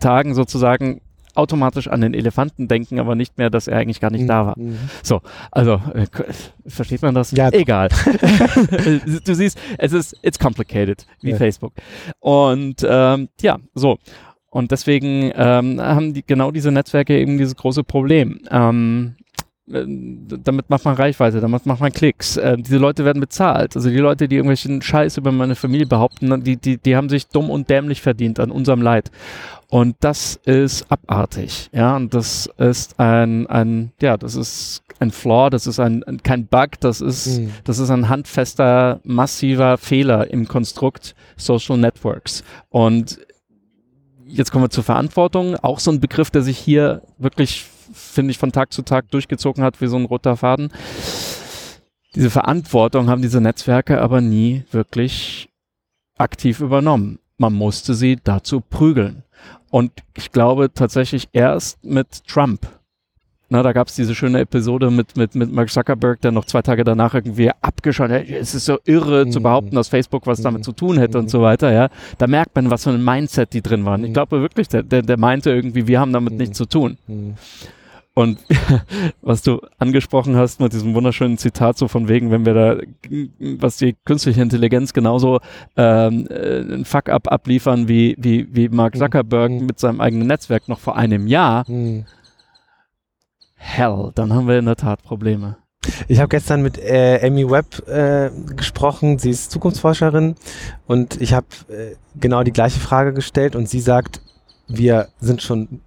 Tagen 0.00 0.34
sozusagen 0.34 1.02
automatisch 1.36 1.86
an 1.86 2.00
den 2.00 2.14
Elefanten 2.14 2.66
denken, 2.66 2.98
aber 2.98 3.14
nicht 3.14 3.38
mehr, 3.38 3.48
dass 3.48 3.68
er 3.68 3.78
eigentlich 3.78 4.00
gar 4.00 4.10
nicht 4.10 4.22
mhm. 4.22 4.28
da 4.28 4.46
war. 4.46 4.58
Mhm. 4.58 4.76
So, 5.04 5.20
also 5.52 5.80
äh, 5.94 6.06
versteht 6.66 7.02
man 7.02 7.14
das? 7.14 7.30
Ja. 7.30 7.48
Egal. 7.52 7.90
du 9.24 9.34
siehst, 9.36 9.56
es 9.78 9.92
ist 9.92 10.16
it's 10.22 10.40
complicated 10.40 11.06
wie 11.20 11.30
ja. 11.30 11.36
Facebook. 11.36 11.74
Und 12.18 12.84
ähm, 12.84 13.28
ja, 13.40 13.58
so. 13.74 13.98
Und 14.50 14.72
deswegen 14.72 15.32
ähm, 15.34 15.80
haben 15.80 16.12
die 16.12 16.24
genau 16.26 16.50
diese 16.50 16.72
Netzwerke 16.72 17.18
eben 17.18 17.38
dieses 17.38 17.56
große 17.56 17.84
Problem. 17.84 18.40
Ähm, 18.50 19.14
äh, 19.72 19.84
damit 20.42 20.68
macht 20.70 20.84
man 20.84 20.94
Reichweite, 20.94 21.40
damit 21.40 21.66
macht 21.66 21.80
man 21.80 21.92
Klicks. 21.92 22.36
Äh, 22.36 22.56
diese 22.58 22.78
Leute 22.78 23.04
werden 23.04 23.20
bezahlt. 23.20 23.76
Also 23.76 23.90
die 23.90 23.98
Leute, 23.98 24.28
die 24.28 24.36
irgendwelchen 24.36 24.82
Scheiß 24.82 25.16
über 25.16 25.32
meine 25.32 25.54
Familie 25.54 25.86
behaupten, 25.86 26.42
die, 26.42 26.56
die, 26.56 26.78
die 26.78 26.96
haben 26.96 27.08
sich 27.08 27.28
dumm 27.28 27.50
und 27.50 27.70
dämlich 27.70 28.02
verdient 28.02 28.40
an 28.40 28.50
unserem 28.50 28.82
Leid. 28.82 29.10
Und 29.68 29.96
das 30.00 30.40
ist 30.44 30.90
abartig. 30.90 31.70
Ja, 31.72 31.94
und 31.94 32.12
das 32.12 32.50
ist 32.58 32.98
ein, 32.98 33.46
ein, 33.46 33.92
ja, 34.00 34.16
das 34.16 34.34
ist 34.34 34.82
ein 34.98 35.12
Flaw, 35.12 35.48
das 35.48 35.68
ist 35.68 35.78
ein, 35.78 36.02
kein 36.24 36.46
Bug, 36.46 36.80
das 36.80 37.00
ist, 37.00 37.38
mhm. 37.38 37.52
das 37.62 37.78
ist 37.78 37.90
ein 37.90 38.08
handfester, 38.08 39.00
massiver 39.04 39.78
Fehler 39.78 40.28
im 40.28 40.48
Konstrukt 40.48 41.14
Social 41.36 41.78
Networks. 41.78 42.42
Und 42.68 43.20
jetzt 44.32 44.50
kommen 44.50 44.64
wir 44.64 44.70
zur 44.70 44.84
Verantwortung. 44.84 45.56
Auch 45.56 45.80
so 45.80 45.90
ein 45.90 46.00
Begriff, 46.00 46.30
der 46.30 46.42
sich 46.42 46.58
hier 46.58 47.02
wirklich, 47.18 47.66
finde 47.92 48.30
ich, 48.30 48.38
von 48.38 48.52
Tag 48.52 48.72
zu 48.72 48.82
Tag 48.82 49.10
durchgezogen 49.10 49.62
hat 49.62 49.80
wie 49.80 49.86
so 49.86 49.96
ein 49.96 50.04
roter 50.04 50.36
Faden. 50.36 50.72
Diese 52.14 52.30
Verantwortung 52.30 53.08
haben 53.08 53.22
diese 53.22 53.40
Netzwerke 53.40 54.00
aber 54.00 54.20
nie 54.20 54.64
wirklich 54.72 55.48
aktiv 56.18 56.60
übernommen. 56.60 57.18
Man 57.38 57.54
musste 57.54 57.94
sie 57.94 58.18
dazu 58.22 58.60
prügeln. 58.60 59.22
Und 59.70 59.92
ich 60.16 60.32
glaube 60.32 60.72
tatsächlich 60.74 61.28
erst 61.32 61.82
mit 61.84 62.26
Trump 62.26 62.66
na, 63.52 63.64
da 63.64 63.72
gab 63.72 63.88
es 63.88 63.96
diese 63.96 64.14
schöne 64.14 64.38
Episode 64.38 64.92
mit, 64.92 65.16
mit, 65.16 65.34
mit 65.34 65.52
Mark 65.52 65.70
Zuckerberg, 65.70 66.20
der 66.20 66.30
noch 66.30 66.44
zwei 66.44 66.62
Tage 66.62 66.84
danach 66.84 67.14
irgendwie 67.14 67.50
abgeschaut 67.60 68.08
hat. 68.08 68.28
Es 68.28 68.54
ist 68.54 68.64
so 68.64 68.78
irre 68.84 69.26
mhm. 69.26 69.32
zu 69.32 69.42
behaupten, 69.42 69.74
dass 69.74 69.88
Facebook 69.88 70.28
was 70.28 70.40
damit 70.40 70.64
zu 70.64 70.70
tun 70.70 70.98
hätte 70.98 71.18
mhm. 71.18 71.24
und 71.24 71.30
so 71.30 71.42
weiter. 71.42 71.72
Ja, 71.72 71.88
Da 72.18 72.28
merkt 72.28 72.54
man, 72.54 72.70
was 72.70 72.84
für 72.84 72.90
ein 72.90 73.04
Mindset 73.04 73.52
die 73.52 73.60
drin 73.60 73.84
waren. 73.84 74.04
Ich 74.04 74.10
mhm. 74.10 74.14
glaube 74.14 74.40
wirklich, 74.40 74.68
der, 74.68 74.84
der, 74.84 75.02
der 75.02 75.18
meinte 75.18 75.50
irgendwie, 75.50 75.88
wir 75.88 75.98
haben 75.98 76.12
damit 76.12 76.34
nichts 76.34 76.60
mhm. 76.60 76.62
zu 76.62 76.66
tun. 76.66 76.98
Mhm. 77.08 77.34
Und 78.14 78.38
was 79.20 79.42
du 79.42 79.60
angesprochen 79.78 80.36
hast 80.36 80.60
mit 80.60 80.72
diesem 80.72 80.94
wunderschönen 80.94 81.36
Zitat, 81.36 81.76
so 81.76 81.88
von 81.88 82.06
wegen, 82.06 82.30
wenn 82.30 82.46
wir 82.46 82.54
da, 82.54 82.76
was 83.58 83.78
die 83.78 83.96
künstliche 84.04 84.42
Intelligenz 84.42 84.92
genauso 84.92 85.40
ähm, 85.76 86.28
äh, 86.30 86.60
ein 86.60 86.84
Fuck-up 86.84 87.26
abliefern 87.32 87.88
wie, 87.88 88.14
wie, 88.16 88.46
wie 88.52 88.68
Mark 88.68 88.96
Zuckerberg 88.96 89.50
mhm. 89.50 89.66
mit 89.66 89.80
seinem 89.80 90.00
eigenen 90.00 90.28
Netzwerk 90.28 90.68
noch 90.68 90.78
vor 90.78 90.96
einem 90.96 91.26
Jahr, 91.26 91.64
mhm 91.66 92.04
hell, 93.60 94.10
dann 94.14 94.32
haben 94.32 94.48
wir 94.48 94.58
in 94.58 94.64
der 94.64 94.76
Tat 94.76 95.02
Probleme. 95.02 95.56
Ich 96.08 96.18
habe 96.18 96.28
gestern 96.28 96.62
mit 96.62 96.78
äh, 96.78 97.20
Amy 97.22 97.48
Webb 97.48 97.86
äh, 97.88 98.30
gesprochen, 98.54 99.18
sie 99.18 99.30
ist 99.30 99.50
Zukunftsforscherin. 99.50 100.34
Und 100.86 101.20
ich 101.20 101.32
habe 101.34 101.46
äh, 101.68 101.94
genau 102.18 102.42
die 102.42 102.52
gleiche 102.52 102.80
Frage 102.80 103.12
gestellt. 103.12 103.54
Und 103.56 103.68
sie 103.68 103.80
sagt, 103.80 104.20
wir 104.66 105.08
sind 105.20 105.42
schon 105.42 105.80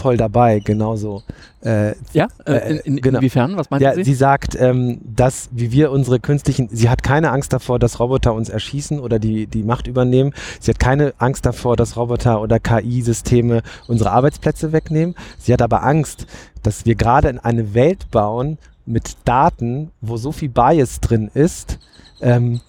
voll 0.00 0.16
dabei, 0.16 0.60
genauso. 0.60 1.22
Äh, 1.62 1.94
ja, 2.12 2.28
äh, 2.46 2.70
in, 2.70 2.78
in, 2.78 2.96
genau. 3.00 3.18
inwiefern? 3.18 3.56
Was 3.56 3.68
meint 3.70 3.82
ja, 3.82 3.94
sie? 3.94 4.04
Sie 4.04 4.14
sagt, 4.14 4.56
ähm, 4.58 5.00
dass 5.04 5.50
wie 5.52 5.72
wir 5.72 5.90
unsere 5.90 6.20
künstlichen, 6.20 6.68
sie 6.70 6.88
hat 6.88 7.02
keine 7.02 7.30
Angst 7.30 7.52
davor, 7.52 7.78
dass 7.78 8.00
Roboter 8.00 8.32
uns 8.32 8.48
erschießen 8.48 8.98
oder 8.98 9.18
die, 9.18 9.46
die 9.46 9.62
Macht 9.62 9.86
übernehmen. 9.86 10.32
Sie 10.58 10.70
hat 10.70 10.78
keine 10.78 11.12
Angst 11.18 11.44
davor, 11.44 11.76
dass 11.76 11.96
Roboter 11.96 12.40
oder 12.40 12.58
KI-Systeme 12.58 13.62
unsere 13.88 14.10
Arbeitsplätze 14.12 14.72
wegnehmen. 14.72 15.14
Sie 15.38 15.52
hat 15.52 15.60
aber 15.60 15.82
Angst, 15.82 16.26
dass 16.62 16.86
wir 16.86 16.94
gerade 16.94 17.28
in 17.28 17.38
eine 17.38 17.74
Welt 17.74 18.10
bauen 18.10 18.58
mit 18.86 19.16
Daten, 19.24 19.90
wo 20.00 20.16
so 20.16 20.32
viel 20.32 20.48
Bias 20.48 21.00
drin 21.00 21.30
ist, 21.34 21.78
ähm, 22.22 22.60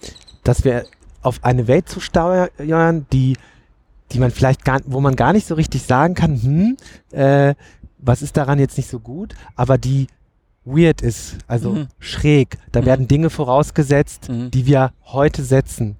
dass 0.44 0.64
wir 0.64 0.84
auf 1.22 1.38
eine 1.42 1.66
Welt 1.66 1.88
zu 1.88 2.00
steuern, 2.00 3.06
die 3.12 3.36
die 4.12 4.18
man 4.18 4.30
vielleicht 4.30 4.64
gar, 4.64 4.80
wo 4.86 5.00
man 5.00 5.16
gar 5.16 5.32
nicht 5.32 5.46
so 5.46 5.54
richtig 5.54 5.82
sagen 5.82 6.14
kann, 6.14 6.42
hm, 6.42 6.76
äh, 7.10 7.54
was 7.98 8.22
ist 8.22 8.36
daran 8.36 8.58
jetzt 8.58 8.76
nicht 8.76 8.90
so 8.90 9.00
gut, 9.00 9.34
aber 9.56 9.78
die 9.78 10.08
weird 10.64 11.00
ist, 11.00 11.38
also 11.46 11.72
mhm. 11.72 11.88
schräg. 11.98 12.58
Da 12.72 12.82
mhm. 12.82 12.86
werden 12.86 13.08
Dinge 13.08 13.30
vorausgesetzt, 13.30 14.28
mhm. 14.28 14.50
die 14.50 14.66
wir 14.66 14.92
heute 15.04 15.42
setzen. 15.42 15.96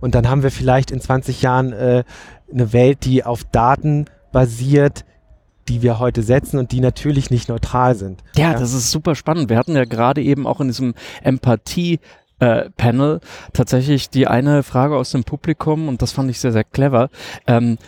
Und 0.00 0.14
dann 0.14 0.28
haben 0.28 0.42
wir 0.42 0.50
vielleicht 0.50 0.90
in 0.90 1.00
20 1.00 1.42
Jahren 1.42 1.72
äh, 1.72 2.04
eine 2.52 2.72
Welt, 2.72 3.04
die 3.04 3.24
auf 3.24 3.44
Daten 3.44 4.06
basiert, 4.32 5.04
die 5.68 5.82
wir 5.82 5.98
heute 5.98 6.22
setzen 6.22 6.58
und 6.58 6.72
die 6.72 6.80
natürlich 6.80 7.30
nicht 7.30 7.48
neutral 7.48 7.94
sind. 7.94 8.22
Ja, 8.36 8.52
ja, 8.52 8.58
das 8.58 8.72
ist 8.72 8.90
super 8.90 9.14
spannend. 9.14 9.50
Wir 9.50 9.58
hatten 9.58 9.76
ja 9.76 9.84
gerade 9.84 10.22
eben 10.22 10.46
auch 10.46 10.60
in 10.60 10.68
diesem 10.68 10.94
Empathie 11.22 12.00
äh, 12.40 12.70
Panel 12.76 13.20
tatsächlich 13.52 14.10
die 14.10 14.26
eine 14.26 14.62
Frage 14.62 14.96
aus 14.96 15.10
dem 15.10 15.24
Publikum 15.24 15.88
und 15.88 16.02
das 16.02 16.12
fand 16.12 16.30
ich 16.30 16.40
sehr, 16.40 16.52
sehr 16.52 16.64
clever. 16.64 17.10
Ähm, 17.46 17.78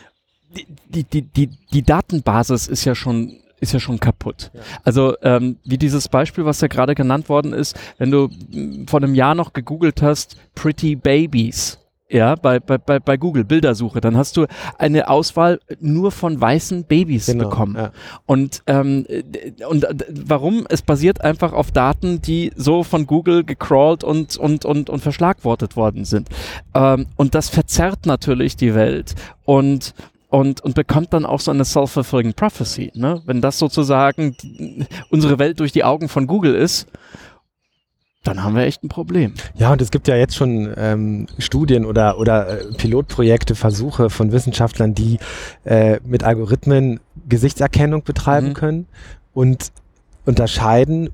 die, 0.88 1.04
die, 1.04 1.22
die, 1.22 1.48
die 1.72 1.82
Datenbasis 1.82 2.68
ist 2.68 2.84
ja 2.84 2.94
schon 2.94 3.38
ist 3.60 3.72
ja 3.72 3.78
schon 3.78 4.00
kaputt. 4.00 4.50
Ja. 4.52 4.60
Also 4.82 5.14
ähm, 5.22 5.56
wie 5.64 5.78
dieses 5.78 6.08
Beispiel, 6.08 6.44
was 6.44 6.60
ja 6.60 6.66
gerade 6.66 6.96
genannt 6.96 7.28
worden 7.28 7.52
ist, 7.52 7.78
wenn 7.96 8.10
du 8.10 8.28
vor 8.88 9.00
einem 9.00 9.14
Jahr 9.14 9.36
noch 9.36 9.52
gegoogelt 9.52 10.02
hast, 10.02 10.36
Pretty 10.56 10.96
Babies, 10.96 11.78
ja, 12.12 12.34
bei, 12.34 12.60
bei, 12.60 12.76
bei, 12.76 13.00
bei 13.00 13.16
Google 13.16 13.44
Bildersuche, 13.44 14.00
dann 14.00 14.16
hast 14.16 14.36
du 14.36 14.46
eine 14.78 15.08
Auswahl 15.08 15.60
nur 15.80 16.12
von 16.12 16.38
weißen 16.38 16.84
Babys 16.84 17.26
genau, 17.26 17.48
bekommen. 17.48 17.76
Ja. 17.76 17.90
Und, 18.26 18.62
ähm, 18.66 19.06
und 19.68 19.86
warum? 20.26 20.66
Es 20.68 20.82
basiert 20.82 21.22
einfach 21.22 21.54
auf 21.54 21.70
Daten, 21.72 22.20
die 22.20 22.52
so 22.54 22.82
von 22.82 23.06
Google 23.06 23.44
gecrawlt 23.44 24.04
und, 24.04 24.36
und, 24.36 24.64
und, 24.66 24.90
und 24.90 25.00
verschlagwortet 25.00 25.76
worden 25.76 26.04
sind. 26.04 26.28
Ähm, 26.74 27.06
und 27.16 27.34
das 27.34 27.48
verzerrt 27.48 28.04
natürlich 28.04 28.56
die 28.56 28.74
Welt. 28.74 29.14
Und 29.44 29.94
und, 30.28 30.62
und 30.62 30.74
bekommt 30.74 31.12
dann 31.12 31.26
auch 31.26 31.40
so 31.40 31.50
eine 31.50 31.66
self-fulfilling 31.66 32.32
prophecy. 32.32 32.90
Ne? 32.94 33.20
Wenn 33.26 33.42
das 33.42 33.58
sozusagen 33.58 34.34
unsere 35.10 35.38
Welt 35.38 35.60
durch 35.60 35.72
die 35.72 35.84
Augen 35.84 36.08
von 36.08 36.26
Google 36.26 36.54
ist, 36.54 36.88
dann 38.22 38.44
haben 38.44 38.54
wir 38.54 38.62
echt 38.62 38.84
ein 38.84 38.88
Problem. 38.88 39.34
Ja, 39.54 39.72
und 39.72 39.82
es 39.82 39.90
gibt 39.90 40.06
ja 40.06 40.16
jetzt 40.16 40.36
schon 40.36 40.72
ähm, 40.76 41.26
Studien 41.38 41.84
oder, 41.84 42.18
oder 42.18 42.60
äh, 42.60 42.72
Pilotprojekte, 42.74 43.54
Versuche 43.54 44.10
von 44.10 44.30
Wissenschaftlern, 44.30 44.94
die 44.94 45.18
äh, 45.64 45.98
mit 46.04 46.22
Algorithmen 46.22 47.00
Gesichtserkennung 47.28 48.04
betreiben 48.04 48.50
mhm. 48.50 48.54
können 48.54 48.86
und 49.34 49.72
unterscheiden, 50.24 51.10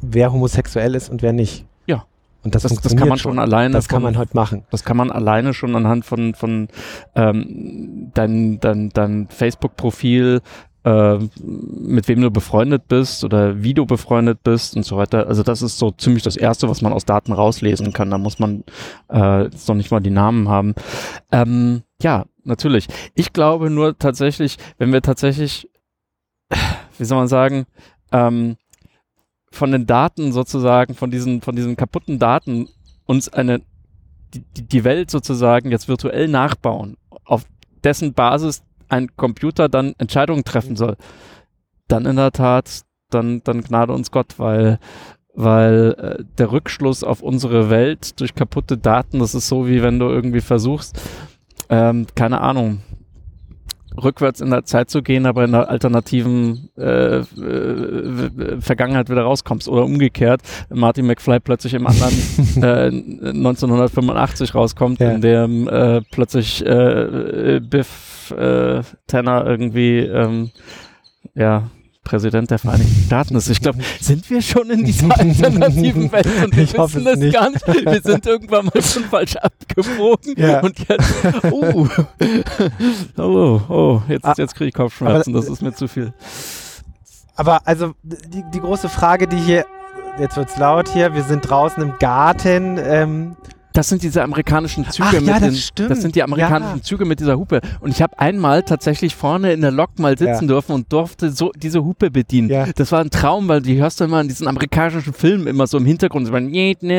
wer 0.00 0.32
homosexuell 0.32 0.94
ist 0.94 1.08
und 1.08 1.22
wer 1.22 1.32
nicht. 1.32 1.66
Ja. 1.86 2.04
Und 2.44 2.54
das, 2.54 2.62
das, 2.62 2.80
das 2.80 2.94
kann 2.94 3.08
man 3.08 3.18
schon 3.18 3.38
alleine. 3.40 3.72
Das 3.72 3.88
kann 3.88 4.02
man 4.02 4.16
heute 4.16 4.36
machen. 4.36 4.62
Das 4.70 4.84
kann 4.84 4.96
man 4.96 5.10
alleine 5.10 5.54
schon 5.54 5.74
anhand 5.74 6.04
von, 6.04 6.34
von 6.34 6.68
ähm, 7.16 8.12
dein, 8.14 8.60
dein, 8.60 8.90
dein 8.90 9.28
Facebook-Profil 9.28 10.40
äh, 10.84 11.18
mit 11.42 12.08
wem 12.08 12.20
du 12.20 12.30
befreundet 12.30 12.88
bist 12.88 13.24
oder 13.24 13.62
wie 13.62 13.74
du 13.74 13.86
befreundet 13.86 14.42
bist 14.42 14.76
und 14.76 14.84
so 14.84 14.96
weiter. 14.96 15.26
Also 15.26 15.42
das 15.42 15.62
ist 15.62 15.78
so 15.78 15.90
ziemlich 15.90 16.22
das 16.22 16.36
Erste, 16.36 16.68
was 16.68 16.82
man 16.82 16.92
aus 16.92 17.06
Daten 17.06 17.32
rauslesen 17.32 17.92
kann. 17.92 18.10
Da 18.10 18.18
muss 18.18 18.38
man 18.38 18.64
äh, 19.10 19.44
jetzt 19.44 19.66
noch 19.66 19.74
nicht 19.74 19.90
mal 19.90 20.00
die 20.00 20.10
Namen 20.10 20.48
haben. 20.48 20.74
Ähm, 21.32 21.82
ja, 22.02 22.26
natürlich. 22.44 22.86
Ich 23.14 23.32
glaube 23.32 23.70
nur 23.70 23.98
tatsächlich, 23.98 24.58
wenn 24.78 24.92
wir 24.92 25.00
tatsächlich, 25.00 25.70
wie 26.98 27.04
soll 27.04 27.18
man 27.18 27.28
sagen, 27.28 27.64
ähm, 28.12 28.56
von 29.50 29.72
den 29.72 29.86
Daten 29.86 30.32
sozusagen, 30.32 30.94
von 30.94 31.10
diesen, 31.10 31.40
von 31.40 31.56
diesen 31.56 31.76
kaputten 31.76 32.18
Daten 32.18 32.68
uns 33.06 33.28
eine, 33.30 33.62
die, 34.34 34.42
die 34.66 34.84
Welt 34.84 35.10
sozusagen 35.10 35.70
jetzt 35.70 35.88
virtuell 35.88 36.28
nachbauen, 36.28 36.96
auf 37.24 37.46
dessen 37.84 38.12
Basis 38.12 38.62
ein 38.88 39.16
Computer 39.16 39.68
dann 39.68 39.94
Entscheidungen 39.98 40.44
treffen 40.44 40.76
soll, 40.76 40.96
dann 41.88 42.06
in 42.06 42.16
der 42.16 42.32
Tat, 42.32 42.82
dann, 43.10 43.42
dann 43.44 43.62
gnade 43.62 43.92
uns 43.92 44.10
Gott, 44.10 44.38
weil, 44.38 44.78
weil 45.34 45.94
äh, 45.98 46.24
der 46.38 46.52
Rückschluss 46.52 47.04
auf 47.04 47.22
unsere 47.22 47.70
Welt 47.70 48.20
durch 48.20 48.34
kaputte 48.34 48.78
Daten, 48.78 49.18
das 49.18 49.34
ist 49.34 49.48
so 49.48 49.68
wie 49.68 49.82
wenn 49.82 49.98
du 49.98 50.06
irgendwie 50.06 50.40
versuchst, 50.40 51.00
ähm, 51.68 52.06
keine 52.14 52.40
Ahnung, 52.40 52.82
rückwärts 54.02 54.40
in 54.40 54.50
der 54.50 54.64
Zeit 54.64 54.90
zu 54.90 55.02
gehen, 55.02 55.26
aber 55.26 55.44
in 55.44 55.52
der 55.52 55.68
alternativen 55.68 56.70
äh, 56.76 57.18
äh, 57.18 58.60
Vergangenheit 58.60 59.08
wieder 59.10 59.22
rauskommst. 59.22 59.68
Oder 59.68 59.84
umgekehrt, 59.84 60.42
Martin 60.70 61.06
McFly 61.06 61.40
plötzlich 61.40 61.74
im 61.74 61.86
anderen 61.86 62.14
äh, 62.56 63.28
1985 63.28 64.54
rauskommt, 64.54 65.00
ja. 65.00 65.12
in 65.12 65.20
dem 65.20 65.68
äh, 65.68 66.00
plötzlich 66.10 66.64
äh, 66.64 67.60
Biff 67.60 68.32
äh, 68.36 68.82
Tanner 69.06 69.46
irgendwie 69.46 69.98
ähm, 69.98 70.50
ja 71.34 71.64
Präsident 72.04 72.50
der 72.50 72.58
Vereinigten 72.58 73.04
Staaten 73.06 73.34
ist. 73.34 73.48
Ich 73.48 73.60
glaube, 73.60 73.78
sind 74.00 74.28
wir 74.30 74.42
schon 74.42 74.70
in 74.70 74.84
dieser 74.84 75.10
alternativen 75.18 76.12
Welt 76.12 76.26
und 76.44 76.56
wir 76.56 76.62
ich 76.62 76.74
wissen 76.74 77.06
es 77.06 77.32
gar 77.32 77.50
nicht. 77.50 77.66
Wir 77.66 78.02
sind 78.02 78.26
irgendwann 78.26 78.66
mal 78.66 78.82
schon 78.82 79.04
falsch 79.04 79.36
abgebogen 79.36 80.34
ja. 80.36 80.60
und 80.60 80.78
jetzt, 80.88 81.14
oh, 81.50 81.88
oh, 83.16 83.60
oh, 83.68 84.02
jetzt, 84.08 84.24
ah, 84.24 84.34
jetzt 84.36 84.54
kriege 84.54 84.68
ich 84.68 84.74
Kopfschmerzen, 84.74 85.32
das 85.32 85.48
ist 85.48 85.62
mir 85.62 85.72
zu 85.72 85.88
viel. 85.88 86.12
Aber 87.36 87.66
also 87.66 87.94
die, 88.02 88.44
die 88.52 88.60
große 88.60 88.88
Frage, 88.88 89.26
die 89.26 89.38
hier, 89.38 89.66
jetzt 90.18 90.36
wird 90.36 90.50
es 90.50 90.56
laut 90.56 90.88
hier, 90.88 91.14
wir 91.14 91.22
sind 91.24 91.48
draußen 91.48 91.82
im 91.82 91.98
Garten, 91.98 92.78
ähm, 92.78 93.36
das 93.74 93.88
sind 93.88 94.04
diese 94.04 94.22
amerikanischen 94.22 94.88
Züge 94.88 95.08
Ach, 95.08 95.12
mit 95.14 95.26
ja, 95.26 95.40
das 95.40 95.74
den, 95.74 95.88
das 95.88 96.00
sind 96.00 96.14
die 96.14 96.22
amerikanischen 96.22 96.76
ja. 96.76 96.82
Züge 96.82 97.04
mit 97.04 97.18
dieser 97.18 97.36
Hupe. 97.36 97.60
Und 97.80 97.90
ich 97.90 98.00
habe 98.00 98.16
einmal 98.20 98.62
tatsächlich 98.62 99.16
vorne 99.16 99.52
in 99.52 99.62
der 99.62 99.72
Lok 99.72 99.98
mal 99.98 100.16
sitzen 100.16 100.44
ja. 100.44 100.46
dürfen 100.46 100.72
und 100.72 100.92
durfte 100.92 101.30
so 101.30 101.50
diese 101.56 101.84
Hupe 101.84 102.08
bedienen. 102.08 102.48
Ja. 102.48 102.66
Das 102.76 102.92
war 102.92 103.00
ein 103.00 103.10
Traum, 103.10 103.48
weil 103.48 103.62
die 103.62 103.76
hörst 103.76 103.98
du 103.98 104.04
immer 104.04 104.20
in 104.20 104.28
diesen 104.28 104.46
amerikanischen 104.46 105.12
Filmen 105.12 105.48
immer 105.48 105.66
so 105.66 105.78
im 105.78 105.86
Hintergrund, 105.86 106.28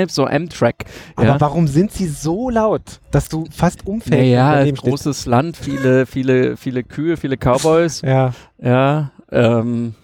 so 0.10 0.26
Amtrak. 0.26 0.84
Aber 1.16 1.40
warum 1.40 1.68
sind 1.68 1.94
sie 1.94 2.08
so 2.08 2.50
laut, 2.50 3.00
dass 3.10 3.30
du 3.30 3.46
fast 3.52 3.88
umfällst? 3.88 4.28
Ja, 4.28 4.62
ja 4.62 4.70
großes 4.70 5.22
steht? 5.22 5.32
Land, 5.32 5.56
viele, 5.56 6.06
viele, 6.06 6.58
viele 6.58 6.84
Kühe, 6.84 7.16
viele 7.16 7.38
Cowboys. 7.38 8.02
ja. 8.02 8.34
Ja, 8.62 9.12
ähm, 9.32 9.96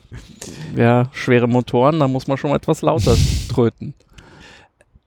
ja, 0.75 1.09
schwere 1.13 1.47
Motoren, 1.47 1.99
da 1.99 2.07
muss 2.07 2.27
man 2.27 2.37
schon 2.37 2.51
etwas 2.51 2.81
lauter 2.81 3.15
tröten. 3.49 3.93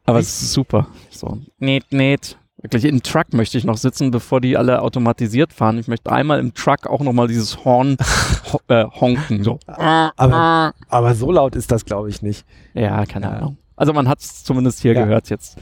Aber 0.04 0.18
es 0.18 0.42
ist 0.42 0.52
super. 0.52 0.88
So, 1.11 1.38
net, 1.58 1.84
net. 1.90 2.37
Wirklich, 2.64 2.84
im 2.87 3.02
Truck 3.02 3.34
möchte 3.34 3.58
ich 3.58 3.64
noch 3.64 3.76
sitzen, 3.76 4.11
bevor 4.11 4.40
die 4.40 4.56
alle 4.56 4.80
automatisiert 4.80 5.52
fahren. 5.52 5.78
Ich 5.78 5.87
möchte 5.87 6.11
einmal 6.11 6.40
im 6.40 6.54
Truck 6.54 6.87
auch 6.87 7.00
nochmal 7.00 7.28
dieses 7.28 7.64
Horn 7.64 7.99
ho 8.52 8.61
äh, 8.68 8.84
honken. 8.84 9.44
So. 9.44 9.58
Aber, 9.66 10.73
aber 10.88 11.14
so 11.14 11.30
laut 11.30 11.56
ist 11.56 11.70
das, 11.70 11.84
glaube 11.84 12.08
ich, 12.08 12.23
nicht. 12.23 12.46
Ja, 12.73 13.04
keine. 13.04 13.28
Ahnung. 13.28 13.58
Also 13.76 13.92
man 13.92 14.08
hat 14.08 14.20
es 14.20 14.44
zumindest 14.44 14.80
hier 14.80 14.94
ja. 14.94 15.04
gehört 15.04 15.28
jetzt. 15.28 15.58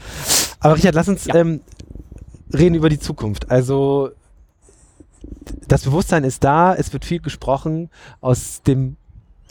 Aber 0.59 0.75
Richard, 0.75 0.95
lass 0.95 1.09
uns 1.09 1.25
ja. 1.25 1.35
ähm, 1.35 1.61
reden 2.53 2.75
über 2.75 2.87
die 2.87 2.99
Zukunft. 2.99 3.51
Also 3.51 4.11
das 5.67 5.83
Bewusstsein 5.83 6.23
ist 6.23 6.43
da, 6.43 6.73
es 6.73 6.93
wird 6.93 7.05
viel 7.05 7.19
gesprochen. 7.19 7.89
Aus 8.21 8.61
dem 8.61 8.97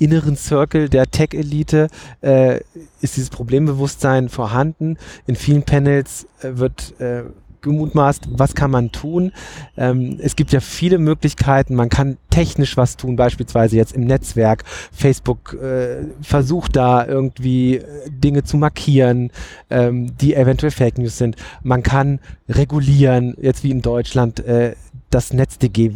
inneren 0.03 0.37
Circle 0.37 0.89
der 0.89 1.11
Tech-Elite 1.11 1.89
äh, 2.21 2.61
ist 3.01 3.17
dieses 3.17 3.31
Problembewusstsein 3.31 4.29
vorhanden. 4.29 4.97
In 5.27 5.37
vielen 5.37 5.63
Panels 5.63 6.27
äh, 6.41 6.59
wird 6.59 7.01
äh, 7.01 7.25
gemutmaßt, 7.63 8.29
was 8.33 8.55
kann 8.55 8.71
man 8.71 8.93
tun. 8.93 9.33
Ähm, 9.77 10.19
es 10.21 10.37
gibt 10.37 10.53
ja 10.53 10.61
viele 10.61 10.99
Möglichkeiten. 10.99 11.75
Man 11.75 11.89
kann 11.89 12.19
technisch 12.31 12.77
was 12.77 12.97
tun, 12.97 13.17
beispielsweise 13.17 13.77
jetzt 13.77 13.93
im 13.93 14.05
Netzwerk. 14.05 14.65
Facebook 14.93 15.55
äh, 15.55 16.05
versucht 16.21 16.77
da 16.77 17.07
irgendwie 17.07 17.77
äh, 17.77 17.85
Dinge 18.11 18.43
zu 18.43 18.57
markieren, 18.57 19.31
ähm, 19.71 20.17
die 20.19 20.35
eventuell 20.35 20.73
Fake 20.73 20.99
News 20.99 21.17
sind. 21.17 21.37
Man 21.63 21.83
kann 21.83 22.19
regulieren, 22.49 23.35
jetzt 23.41 23.65
wie 23.65 23.71
in 23.71 23.81
Deutschland, 23.81 24.41
äh, 24.41 24.75
das 25.11 25.33
NetzDG. 25.33 25.93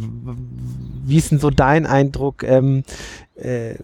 Wie 1.05 1.17
ist 1.17 1.31
denn 1.31 1.39
so 1.39 1.49
dein 1.49 1.85
Eindruck? 1.85 2.43
Ähm, 2.43 2.83
äh, 3.37 3.75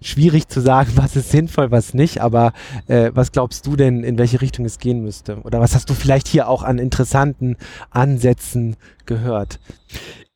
schwierig 0.00 0.48
zu 0.48 0.60
sagen, 0.60 0.92
was 0.96 1.16
ist 1.16 1.30
sinnvoll, 1.30 1.70
was 1.70 1.94
nicht, 1.94 2.20
aber 2.20 2.52
äh, 2.86 3.10
was 3.14 3.32
glaubst 3.32 3.66
du 3.66 3.76
denn, 3.76 4.04
in 4.04 4.18
welche 4.18 4.40
Richtung 4.40 4.64
es 4.64 4.78
gehen 4.78 5.02
müsste? 5.02 5.38
Oder 5.42 5.60
was 5.60 5.74
hast 5.74 5.90
du 5.90 5.94
vielleicht 5.94 6.28
hier 6.28 6.48
auch 6.48 6.62
an 6.62 6.78
interessanten 6.78 7.56
Ansätzen 7.90 8.76
gehört? 9.06 9.60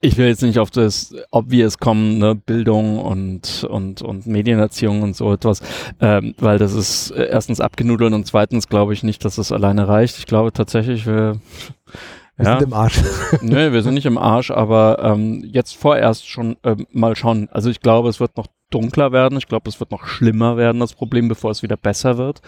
Ich 0.01 0.19
will 0.19 0.27
jetzt 0.27 0.43
nicht 0.43 0.59
auf 0.59 0.71
das 0.71 1.15
Obvious 1.31 1.79
kommen, 1.79 2.19
ne? 2.19 2.35
Bildung 2.35 2.99
und, 2.99 3.65
und, 3.65 4.03
und 4.03 4.27
Medienerziehung 4.27 5.01
und 5.01 5.17
so 5.17 5.33
etwas, 5.33 5.63
ähm, 5.99 6.35
weil 6.39 6.59
das 6.59 6.75
ist 6.75 7.11
äh, 7.13 7.27
erstens 7.31 7.59
abgenudelt 7.59 8.13
und 8.13 8.27
zweitens 8.27 8.69
glaube 8.69 8.93
ich 8.93 9.03
nicht, 9.03 9.25
dass 9.25 9.39
es 9.39 9.51
alleine 9.51 9.89
reicht. 9.89 10.19
Ich 10.19 10.27
glaube 10.27 10.53
tatsächlich, 10.53 11.07
wir 11.07 11.41
wir 12.37 12.47
ja. 12.47 12.59
sind 12.59 12.67
im 12.67 12.73
Arsch. 12.75 13.01
Nö, 13.43 13.73
wir 13.73 13.83
sind 13.83 13.95
nicht 13.95 14.07
im 14.07 14.19
Arsch, 14.19 14.51
aber 14.51 14.99
ähm, 15.03 15.43
jetzt 15.45 15.77
vorerst 15.77 16.29
schon 16.29 16.57
äh, 16.65 16.77
mal 16.91 17.15
schauen. 17.15 17.49
Also 17.53 17.71
ich 17.71 17.81
glaube, 17.81 18.09
es 18.09 18.19
wird 18.19 18.37
noch 18.37 18.49
dunkler 18.71 19.13
werden. 19.13 19.39
Ich 19.39 19.47
glaube, 19.47 19.69
es 19.69 19.79
wird 19.79 19.91
noch 19.91 20.07
schlimmer 20.07 20.57
werden, 20.57 20.81
das 20.81 20.95
Problem, 20.95 21.29
bevor 21.29 21.51
es 21.51 21.63
wieder 21.63 21.77
besser 21.77 22.19
wird. 22.19 22.41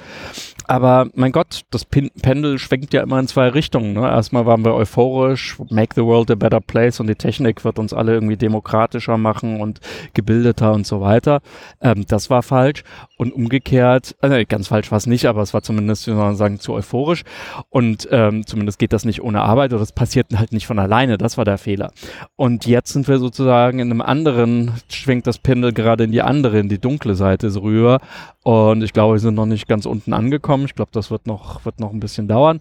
Aber 0.67 1.09
mein 1.15 1.31
Gott, 1.31 1.63
das 1.71 1.85
Pin 1.85 2.11
Pendel 2.23 2.59
schwenkt 2.59 2.93
ja 2.93 3.03
immer 3.03 3.21
in 3.21 3.29
zwei 3.29 3.49
Richtungen. 3.49 3.93
Ne? 3.93 4.01
Erstmal 4.01 4.47
waren 4.47 4.65
wir 4.65 4.75
euphorisch, 4.75 5.57
make 5.71 5.95
the 5.95 6.03
world 6.03 6.31
a 6.31 6.35
better 6.35 6.61
place 6.61 6.99
und 6.99 7.07
die 7.07 7.15
Technik 7.15 7.65
wird 7.65 7.79
uns 7.79 7.93
alle 7.93 8.15
irgendwie 8.15 8.37
demokratischer 8.37 9.17
machen 9.17 9.61
und 9.61 9.81
gebildeter 10.15 10.73
und 10.73 10.87
so 10.87 11.01
weiter. 11.01 11.41
Ähm, 11.81 12.05
das 12.09 12.31
war 12.31 12.43
falsch. 12.43 12.83
Und 13.17 13.33
umgekehrt, 13.33 14.17
äh, 14.23 14.45
ganz 14.45 14.69
falsch 14.69 14.91
war 14.91 14.99
es 14.99 15.07
nicht, 15.07 15.27
aber 15.27 15.43
es 15.43 15.55
war 15.55 15.63
zumindest, 15.63 16.07
wie 16.07 16.11
soll 16.11 16.21
man 16.21 16.37
sagen, 16.37 16.59
zu 16.59 16.73
euphorisch. 16.73 17.23
Und 17.71 18.09
ähm, 18.11 18.47
zumindest 18.47 18.79
geht 18.79 18.93
das 18.93 19.05
nicht 19.05 19.23
ohne 19.23 19.43
Arbeit 19.43 19.73
oder 19.73 19.81
das 19.81 19.93
passiert 19.93 20.27
halt 20.35 20.53
nicht 20.53 20.67
von 20.67 20.79
alleine. 20.79 21.19
Das 21.19 21.39
war 21.39 21.45
der 21.45 21.59
Fehler. 21.59 21.93
Und 22.35 22.67
jetzt 22.67 22.93
sind 22.93 23.07
wir 23.07 23.19
sozusagen 23.19 23.79
in 23.79 23.91
einem 23.91 24.01
anderen, 24.01 24.73
schwenkt 24.89 25.27
das 25.27 25.39
Pendel 25.39 25.73
gerade 25.73 26.06
in 26.07 26.13
die 26.13 26.23
andere, 26.23 26.59
in 26.59 26.69
die 26.69 26.79
dunkle 26.79 27.15
Seite 27.15 27.55
rüber. 27.61 28.01
Und 28.43 28.83
ich 28.83 28.93
glaube, 28.93 29.15
wir 29.15 29.21
sind 29.21 29.35
noch 29.35 29.47
nicht 29.47 29.69
ganz 29.69 29.85
unten 29.85 30.13
angekommen. 30.13 30.65
Ich 30.65 30.75
glaube, 30.75 30.91
das 30.93 31.11
wird 31.11 31.27
noch, 31.27 31.65
wird 31.65 31.81
noch 31.81 31.93
ein 31.93 32.01
bisschen 32.01 32.29
dauern. 32.29 32.61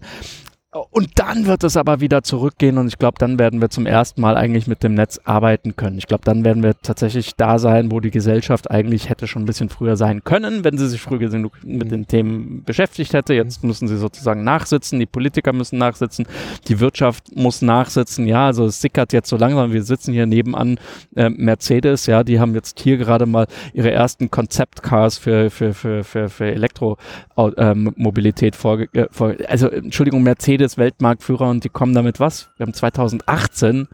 Und 0.90 1.18
dann 1.18 1.46
wird 1.46 1.64
es 1.64 1.76
aber 1.76 2.00
wieder 2.00 2.22
zurückgehen 2.22 2.78
und 2.78 2.88
ich 2.88 2.98
glaube, 2.98 3.16
dann 3.18 3.38
werden 3.38 3.60
wir 3.60 3.70
zum 3.70 3.86
ersten 3.86 4.20
Mal 4.20 4.36
eigentlich 4.36 4.66
mit 4.66 4.82
dem 4.82 4.94
Netz 4.94 5.20
arbeiten 5.24 5.76
können. 5.76 5.98
Ich 5.98 6.06
glaube, 6.06 6.24
dann 6.24 6.44
werden 6.44 6.62
wir 6.62 6.74
tatsächlich 6.80 7.34
da 7.36 7.58
sein, 7.58 7.90
wo 7.90 8.00
die 8.00 8.10
Gesellschaft 8.10 8.70
eigentlich 8.70 9.08
hätte 9.08 9.26
schon 9.26 9.42
ein 9.42 9.46
bisschen 9.46 9.68
früher 9.68 9.96
sein 9.96 10.24
können, 10.24 10.64
wenn 10.64 10.78
sie 10.78 10.88
sich 10.88 11.00
früher 11.00 11.18
genug 11.18 11.52
mit 11.64 11.90
den 11.90 12.06
Themen 12.06 12.62
beschäftigt 12.64 13.12
hätte. 13.12 13.34
Jetzt 13.34 13.64
müssen 13.64 13.88
sie 13.88 13.96
sozusagen 13.96 14.44
nachsitzen, 14.44 14.98
die 14.98 15.06
Politiker 15.06 15.52
müssen 15.52 15.78
nachsitzen, 15.78 16.26
die 16.68 16.80
Wirtschaft 16.80 17.34
muss 17.34 17.62
nachsitzen. 17.62 18.26
Ja, 18.26 18.46
also 18.46 18.66
es 18.66 18.80
sickert 18.80 19.12
jetzt 19.12 19.28
so 19.28 19.36
langsam. 19.36 19.72
Wir 19.72 19.82
sitzen 19.82 20.12
hier 20.12 20.26
nebenan 20.26 20.78
äh, 21.14 21.28
Mercedes, 21.28 22.06
ja, 22.06 22.24
die 22.24 22.40
haben 22.40 22.54
jetzt 22.54 22.80
hier 22.80 22.96
gerade 22.96 23.26
mal 23.26 23.46
ihre 23.72 23.90
ersten 23.90 24.30
Konzeptcars 24.30 25.18
für, 25.18 25.50
für, 25.50 25.74
für, 25.74 26.04
für, 26.04 26.28
für 26.28 26.46
Elektromobilität 26.46 28.54
ähm, 28.54 28.60
vorge 28.60 28.88
äh, 28.92 29.06
vor, 29.10 29.34
also 29.48 29.68
Entschuldigung, 29.68 30.22
Mercedes 30.22 30.65
Weltmarktführer 30.76 31.48
und 31.48 31.64
die 31.64 31.68
kommen 31.68 31.94
damit 31.94 32.20
was? 32.20 32.50
Wir 32.56 32.66
haben 32.66 32.74
2018. 32.74 33.88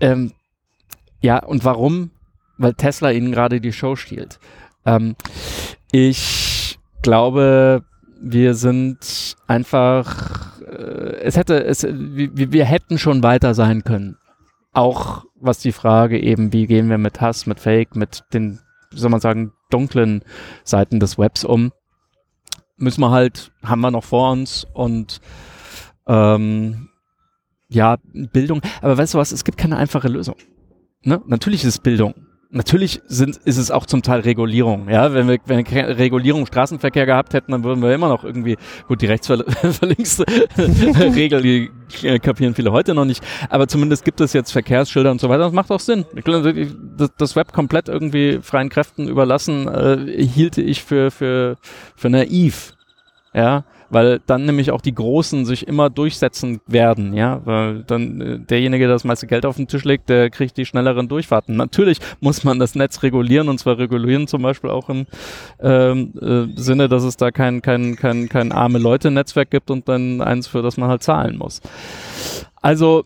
Ähm, 0.00 0.32
ja, 1.20 1.38
und 1.38 1.64
warum? 1.64 2.10
Weil 2.56 2.74
Tesla 2.74 3.10
ihnen 3.10 3.32
gerade 3.32 3.60
die 3.60 3.72
Show 3.72 3.96
stiehlt. 3.96 4.38
Ähm, 4.84 5.16
ich 5.92 6.78
glaube, 7.02 7.84
wir 8.20 8.54
sind 8.54 9.36
einfach, 9.46 10.60
äh, 10.60 11.20
es 11.22 11.36
hätte, 11.36 11.64
es, 11.64 11.86
wir, 11.88 12.52
wir 12.52 12.64
hätten 12.64 12.98
schon 12.98 13.22
weiter 13.22 13.54
sein 13.54 13.84
können. 13.84 14.16
Auch 14.72 15.24
was 15.40 15.60
die 15.60 15.72
Frage 15.72 16.20
eben, 16.20 16.52
wie 16.52 16.66
gehen 16.66 16.90
wir 16.90 16.98
mit 16.98 17.20
Hass, 17.20 17.46
mit 17.46 17.60
Fake, 17.60 17.96
mit 17.96 18.24
den, 18.32 18.60
soll 18.90 19.10
man 19.10 19.20
sagen, 19.20 19.52
dunklen 19.70 20.22
Seiten 20.64 21.00
des 21.00 21.18
Webs 21.18 21.44
um. 21.44 21.72
Müssen 22.76 23.00
wir 23.00 23.10
halt, 23.10 23.52
haben 23.64 23.80
wir 23.80 23.90
noch 23.90 24.04
vor 24.04 24.32
uns 24.32 24.66
und 24.72 25.20
ähm, 26.08 26.88
ja, 27.68 27.98
Bildung. 28.12 28.62
Aber 28.80 28.96
weißt 28.96 29.14
du 29.14 29.18
was, 29.18 29.32
es 29.32 29.44
gibt 29.44 29.58
keine 29.58 29.76
einfache 29.76 30.08
Lösung. 30.08 30.36
Ne? 31.02 31.20
Natürlich 31.26 31.62
ist 31.62 31.68
es 31.68 31.78
Bildung. 31.78 32.14
Natürlich 32.50 33.02
sind, 33.06 33.36
ist 33.36 33.58
es 33.58 33.70
auch 33.70 33.84
zum 33.84 34.00
Teil 34.00 34.20
Regulierung. 34.20 34.88
Ja, 34.88 35.12
wenn 35.12 35.28
wir, 35.28 35.36
wenn 35.44 35.66
wir 35.66 35.98
Regulierung 35.98 36.46
Straßenverkehr 36.46 37.04
gehabt 37.04 37.34
hätten, 37.34 37.52
dann 37.52 37.62
würden 37.62 37.82
wir 37.82 37.92
immer 37.92 38.08
noch 38.08 38.24
irgendwie, 38.24 38.56
gut, 38.86 39.02
die 39.02 39.06
rechtsverlinkste 39.06 40.24
Regel, 41.14 41.42
die 41.42 42.18
kapieren 42.20 42.54
viele 42.54 42.72
heute 42.72 42.94
noch 42.94 43.04
nicht. 43.04 43.22
Aber 43.50 43.68
zumindest 43.68 44.02
gibt 44.02 44.22
es 44.22 44.32
jetzt 44.32 44.50
Verkehrsschilder 44.50 45.10
und 45.10 45.20
so 45.20 45.28
weiter. 45.28 45.42
Das 45.42 45.52
macht 45.52 45.70
auch 45.70 45.80
Sinn. 45.80 46.06
Das 47.18 47.36
Web 47.36 47.52
komplett 47.52 47.90
irgendwie 47.90 48.38
freien 48.40 48.70
Kräften 48.70 49.08
überlassen, 49.08 49.68
äh, 49.68 50.26
hielte 50.26 50.62
ich 50.62 50.82
für, 50.82 51.10
für, 51.10 51.58
für 51.96 52.08
naiv. 52.08 52.72
Ja, 53.34 53.64
weil 53.90 54.20
dann 54.26 54.44
nämlich 54.44 54.70
auch 54.70 54.80
die 54.80 54.94
Großen 54.94 55.44
sich 55.44 55.66
immer 55.66 55.90
durchsetzen 55.90 56.60
werden, 56.66 57.14
ja, 57.14 57.40
weil 57.44 57.84
dann 57.84 58.20
äh, 58.20 58.38
derjenige, 58.38 58.86
der 58.86 58.94
das 58.94 59.04
meiste 59.04 59.26
Geld 59.26 59.46
auf 59.46 59.56
den 59.56 59.68
Tisch 59.68 59.84
legt, 59.84 60.08
der 60.08 60.30
kriegt 60.30 60.56
die 60.56 60.66
schnelleren 60.66 61.08
Durchfahrten. 61.08 61.56
Natürlich 61.56 61.98
muss 62.20 62.44
man 62.44 62.58
das 62.58 62.74
Netz 62.74 63.02
regulieren 63.02 63.48
und 63.48 63.58
zwar 63.58 63.78
regulieren 63.78 64.26
zum 64.26 64.42
Beispiel 64.42 64.70
auch 64.70 64.88
im 64.88 65.06
ähm, 65.60 66.12
äh, 66.20 66.60
Sinne, 66.60 66.88
dass 66.88 67.04
es 67.04 67.16
da 67.16 67.30
kein, 67.30 67.62
kein, 67.62 67.96
kein, 67.96 68.28
kein 68.28 68.52
arme 68.52 68.78
Leute-Netzwerk 68.78 69.50
gibt 69.50 69.70
und 69.70 69.88
dann 69.88 70.20
eins, 70.20 70.46
für 70.46 70.62
das 70.62 70.76
man 70.76 70.88
halt 70.88 71.02
zahlen 71.02 71.38
muss. 71.38 71.60
Also, 72.60 73.04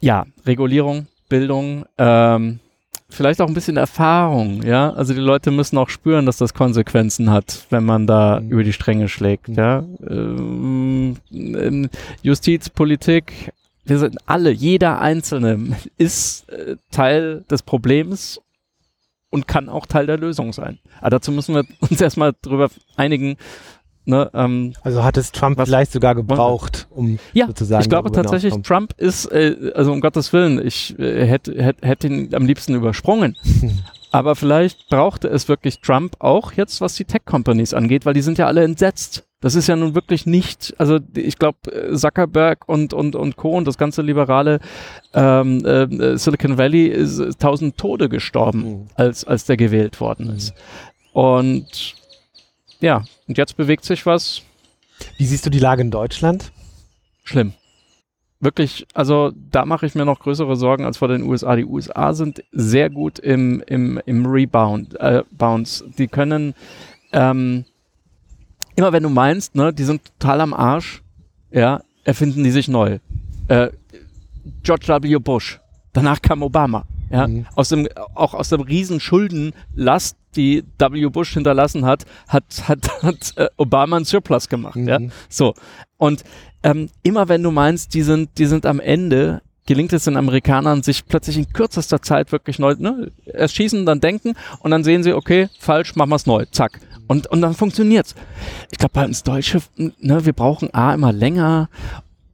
ja, 0.00 0.26
Regulierung, 0.46 1.06
Bildung, 1.28 1.84
ähm, 1.98 2.60
vielleicht 3.10 3.40
auch 3.40 3.48
ein 3.48 3.54
bisschen 3.54 3.76
Erfahrung, 3.76 4.62
ja. 4.62 4.92
Also 4.92 5.14
die 5.14 5.20
Leute 5.20 5.50
müssen 5.50 5.78
auch 5.78 5.88
spüren, 5.88 6.26
dass 6.26 6.36
das 6.36 6.54
Konsequenzen 6.54 7.30
hat, 7.30 7.66
wenn 7.70 7.84
man 7.84 8.06
da 8.06 8.40
mhm. 8.40 8.50
über 8.50 8.64
die 8.64 8.72
Stränge 8.72 9.08
schlägt, 9.08 9.48
mhm. 9.48 9.54
ja. 9.54 9.84
Ähm, 10.08 11.88
Justiz, 12.22 12.70
Politik, 12.70 13.52
wir 13.84 13.98
sind 13.98 14.18
alle, 14.26 14.50
jeder 14.50 15.00
Einzelne 15.00 15.76
ist 15.96 16.48
äh, 16.50 16.76
Teil 16.90 17.44
des 17.50 17.62
Problems 17.62 18.40
und 19.30 19.48
kann 19.48 19.68
auch 19.68 19.86
Teil 19.86 20.06
der 20.06 20.18
Lösung 20.18 20.52
sein. 20.52 20.78
Aber 21.00 21.10
dazu 21.10 21.32
müssen 21.32 21.54
wir 21.54 21.64
uns 21.80 22.00
erstmal 22.00 22.34
drüber 22.42 22.68
einigen, 22.96 23.36
Ne, 24.08 24.30
ähm, 24.32 24.72
also 24.80 25.04
hat 25.04 25.18
es 25.18 25.32
Trump 25.32 25.58
was, 25.58 25.68
vielleicht 25.68 25.92
sogar 25.92 26.14
gebraucht, 26.14 26.88
um 26.88 27.18
ja, 27.34 27.46
sozusagen. 27.46 27.82
Ich 27.82 27.90
glaube 27.90 28.10
tatsächlich, 28.10 28.54
Trump 28.62 28.94
ist, 28.96 29.26
äh, 29.26 29.70
also 29.74 29.92
um 29.92 30.00
Gottes 30.00 30.32
Willen, 30.32 30.66
ich 30.66 30.98
äh, 30.98 31.26
hätte 31.26 31.62
hätt, 31.62 31.76
hätt 31.82 32.04
ihn 32.04 32.34
am 32.34 32.46
liebsten 32.46 32.74
übersprungen. 32.74 33.36
Aber 34.10 34.34
vielleicht 34.34 34.88
brauchte 34.88 35.28
es 35.28 35.46
wirklich 35.46 35.80
Trump 35.80 36.16
auch 36.20 36.52
jetzt, 36.52 36.80
was 36.80 36.94
die 36.94 37.04
Tech-Companies 37.04 37.74
angeht, 37.74 38.06
weil 38.06 38.14
die 38.14 38.22
sind 38.22 38.38
ja 38.38 38.46
alle 38.46 38.64
entsetzt. 38.64 39.26
Das 39.42 39.54
ist 39.54 39.66
ja 39.66 39.76
nun 39.76 39.94
wirklich 39.94 40.24
nicht, 40.24 40.74
also 40.78 41.00
ich 41.14 41.36
glaube, 41.36 41.58
Zuckerberg 41.94 42.66
und, 42.66 42.94
und, 42.94 43.14
und 43.14 43.36
Co. 43.36 43.58
und 43.58 43.68
das 43.68 43.76
ganze 43.76 44.00
liberale 44.00 44.60
ähm, 45.12 45.62
äh, 45.66 46.16
Silicon 46.16 46.56
Valley 46.56 46.86
ist, 46.86 47.18
ist 47.18 47.42
tausend 47.42 47.76
Tode 47.76 48.08
gestorben, 48.08 48.60
mhm. 48.60 48.86
als, 48.94 49.24
als 49.24 49.44
der 49.44 49.58
gewählt 49.58 50.00
worden 50.00 50.30
ist. 50.30 50.54
Mhm. 50.54 51.20
Und 51.20 51.97
ja, 52.80 53.04
und 53.26 53.38
jetzt 53.38 53.56
bewegt 53.56 53.84
sich 53.84 54.06
was. 54.06 54.42
Wie 55.16 55.26
siehst 55.26 55.46
du 55.46 55.50
die 55.50 55.58
Lage 55.58 55.82
in 55.82 55.90
Deutschland? 55.90 56.52
Schlimm. 57.24 57.52
Wirklich, 58.40 58.86
also 58.94 59.32
da 59.50 59.64
mache 59.64 59.86
ich 59.86 59.96
mir 59.96 60.04
noch 60.04 60.20
größere 60.20 60.54
Sorgen 60.54 60.84
als 60.84 60.98
vor 60.98 61.08
den 61.08 61.22
USA. 61.22 61.56
Die 61.56 61.64
USA 61.64 62.12
sind 62.12 62.44
sehr 62.52 62.88
gut 62.88 63.18
im, 63.18 63.62
im, 63.66 64.00
im 64.06 64.26
Rebound, 64.26 64.98
äh, 65.00 65.24
Bounce. 65.32 65.84
Die 65.98 66.06
können, 66.06 66.54
ähm, 67.12 67.64
immer 68.76 68.92
wenn 68.92 69.02
du 69.02 69.08
meinst, 69.08 69.56
ne, 69.56 69.72
die 69.72 69.82
sind 69.82 70.02
total 70.04 70.40
am 70.40 70.54
Arsch, 70.54 71.02
ja, 71.50 71.82
erfinden 72.04 72.44
die 72.44 72.52
sich 72.52 72.68
neu. 72.68 72.98
Äh, 73.48 73.70
George 74.62 74.86
W. 74.86 75.16
Bush, 75.16 75.58
danach 75.92 76.22
kam 76.22 76.42
Obama. 76.42 76.84
Ja, 77.10 77.26
mhm. 77.26 77.46
aus 77.54 77.70
dem, 77.70 77.88
auch 78.14 78.34
aus 78.34 78.48
dem 78.50 78.60
riesen 78.60 79.00
Schuldenlast, 79.00 80.16
die 80.36 80.64
W. 80.78 81.06
Bush 81.06 81.32
hinterlassen 81.34 81.84
hat, 81.84 82.04
hat, 82.28 82.68
hat, 82.68 83.02
hat 83.02 83.32
äh, 83.36 83.48
Obama 83.56 83.96
einen 83.96 84.04
Surplus 84.04 84.48
gemacht. 84.48 84.76
Mhm. 84.76 84.88
Ja, 84.88 84.98
so. 85.28 85.54
Und 85.96 86.24
ähm, 86.62 86.90
immer 87.02 87.28
wenn 87.28 87.42
du 87.42 87.50
meinst, 87.50 87.94
die 87.94 88.02
sind, 88.02 88.38
die 88.38 88.46
sind 88.46 88.66
am 88.66 88.80
Ende, 88.80 89.42
gelingt 89.66 89.92
es 89.92 90.04
den 90.04 90.16
Amerikanern, 90.16 90.82
sich 90.82 91.06
plötzlich 91.06 91.36
in 91.36 91.52
kürzester 91.52 92.00
Zeit 92.02 92.32
wirklich 92.32 92.58
neu, 92.58 92.74
ne, 92.78 93.12
erst 93.26 93.56
schießen, 93.56 93.84
dann 93.86 94.00
denken 94.00 94.34
und 94.60 94.70
dann 94.70 94.84
sehen 94.84 95.02
sie, 95.02 95.12
okay, 95.12 95.48
falsch, 95.58 95.94
machen 95.96 96.10
wir 96.10 96.16
es 96.16 96.26
neu, 96.26 96.44
zack. 96.50 96.80
Und, 97.06 97.26
und 97.28 97.40
dann 97.40 97.54
funktioniert's. 97.54 98.14
Ich 98.70 98.78
glaube, 98.78 98.92
bei 98.92 99.04
uns 99.04 99.22
Deutsche, 99.22 99.60
ne, 99.76 100.24
wir 100.24 100.32
brauchen 100.32 100.72
A 100.74 100.94
immer 100.94 101.12
länger 101.12 101.68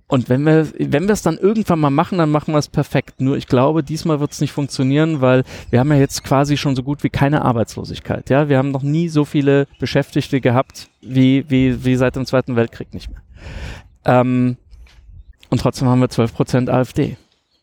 und 0.06 0.28
wenn 0.28 0.42
wir, 0.42 0.68
wenn 0.78 1.04
wir 1.04 1.12
es 1.12 1.22
dann 1.22 1.38
irgendwann 1.38 1.80
mal 1.80 1.90
machen, 1.90 2.18
dann 2.18 2.30
machen 2.30 2.52
wir 2.52 2.58
es 2.58 2.68
perfekt. 2.68 3.20
Nur 3.20 3.36
ich 3.36 3.46
glaube, 3.46 3.82
diesmal 3.82 4.20
wird 4.20 4.32
es 4.32 4.40
nicht 4.40 4.52
funktionieren, 4.52 5.22
weil 5.22 5.44
wir 5.70 5.80
haben 5.80 5.90
ja 5.90 5.98
jetzt 5.98 6.22
quasi 6.24 6.58
schon 6.58 6.76
so 6.76 6.82
gut 6.82 7.02
wie 7.02 7.08
keine 7.08 7.42
Arbeitslosigkeit. 7.42 8.28
Ja, 8.28 8.48
wir 8.48 8.58
haben 8.58 8.70
noch 8.70 8.82
nie 8.82 9.08
so 9.08 9.24
viele 9.24 9.66
Beschäftigte 9.78 10.40
gehabt 10.42 10.90
wie, 11.00 11.48
wie, 11.48 11.84
wie 11.84 11.96
seit 11.96 12.16
dem 12.16 12.26
Zweiten 12.26 12.54
Weltkrieg 12.54 12.92
nicht 12.92 13.10
mehr. 13.10 13.22
Ähm, 14.04 14.58
und 15.48 15.60
trotzdem 15.60 15.88
haben 15.88 16.00
wir 16.00 16.10
12 16.10 16.34
Prozent 16.34 16.70
AfD. 16.70 17.16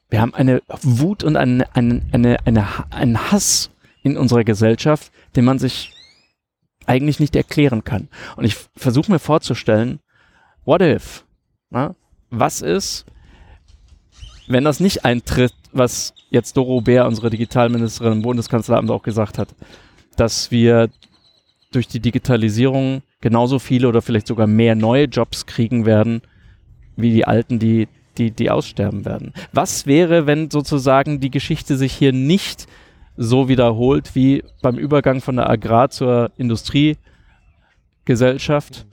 Wir 0.10 0.20
haben 0.20 0.34
eine 0.34 0.62
Wut 0.82 1.24
und 1.24 1.36
eine, 1.36 1.74
eine, 1.76 2.02
eine, 2.12 2.38
eine, 2.46 2.68
einen 2.90 3.32
Hass 3.32 3.70
in 4.02 4.18
unserer 4.18 4.44
Gesellschaft, 4.44 5.12
den 5.36 5.46
man 5.46 5.60
sich 5.60 5.94
eigentlich 6.88 7.20
nicht 7.20 7.36
erklären 7.36 7.84
kann. 7.84 8.10
Und 8.36 8.46
ich 8.46 8.56
versuche 8.76 9.12
mir 9.12 9.20
vorzustellen, 9.20 10.00
what 10.66 10.82
if? 10.82 11.24
Na? 11.70 11.96
Was 12.32 12.62
ist, 12.62 13.06
wenn 14.48 14.64
das 14.64 14.80
nicht 14.80 15.06
eintritt, 15.06 15.54
was 15.72 16.14
jetzt 16.30 16.58
Doro 16.58 16.82
Bär, 16.82 17.06
unsere 17.06 17.30
Digitalministerin 17.30 18.14
im 18.14 18.24
Bundeskanzleramt 18.24 18.90
auch 18.90 19.04
gesagt 19.04 19.38
hat, 19.38 19.50
dass 20.18 20.50
wir 20.52 20.90
durch 21.72 21.88
die 21.88 22.00
Digitalisierung 22.00 23.04
genauso 23.22 23.60
viele 23.60 23.88
oder 23.88 24.02
vielleicht 24.02 24.28
sogar 24.28 24.48
mehr 24.48 24.76
neue 24.76 25.06
Jobs 25.06 25.46
kriegen 25.46 25.86
werden, 25.86 26.22
wie 26.98 27.14
die 27.14 27.26
alten, 27.26 27.60
die, 27.60 27.88
die, 28.18 28.32
die 28.32 28.50
aussterben 28.50 29.06
werden. 29.06 29.34
Was 29.54 29.86
wäre, 29.86 30.26
wenn 30.26 30.50
sozusagen 30.50 31.20
die 31.20 31.32
Geschichte 31.32 31.78
sich 31.78 31.94
hier 31.94 32.12
nicht 32.12 32.68
so 33.16 33.48
wiederholt 33.48 34.16
wie 34.16 34.44
beim 34.62 34.78
Übergang 34.78 35.22
von 35.22 35.38
der 35.38 35.50
Agrar- 35.50 35.90
zur 35.90 36.32
Industriegesellschaft 36.38 38.86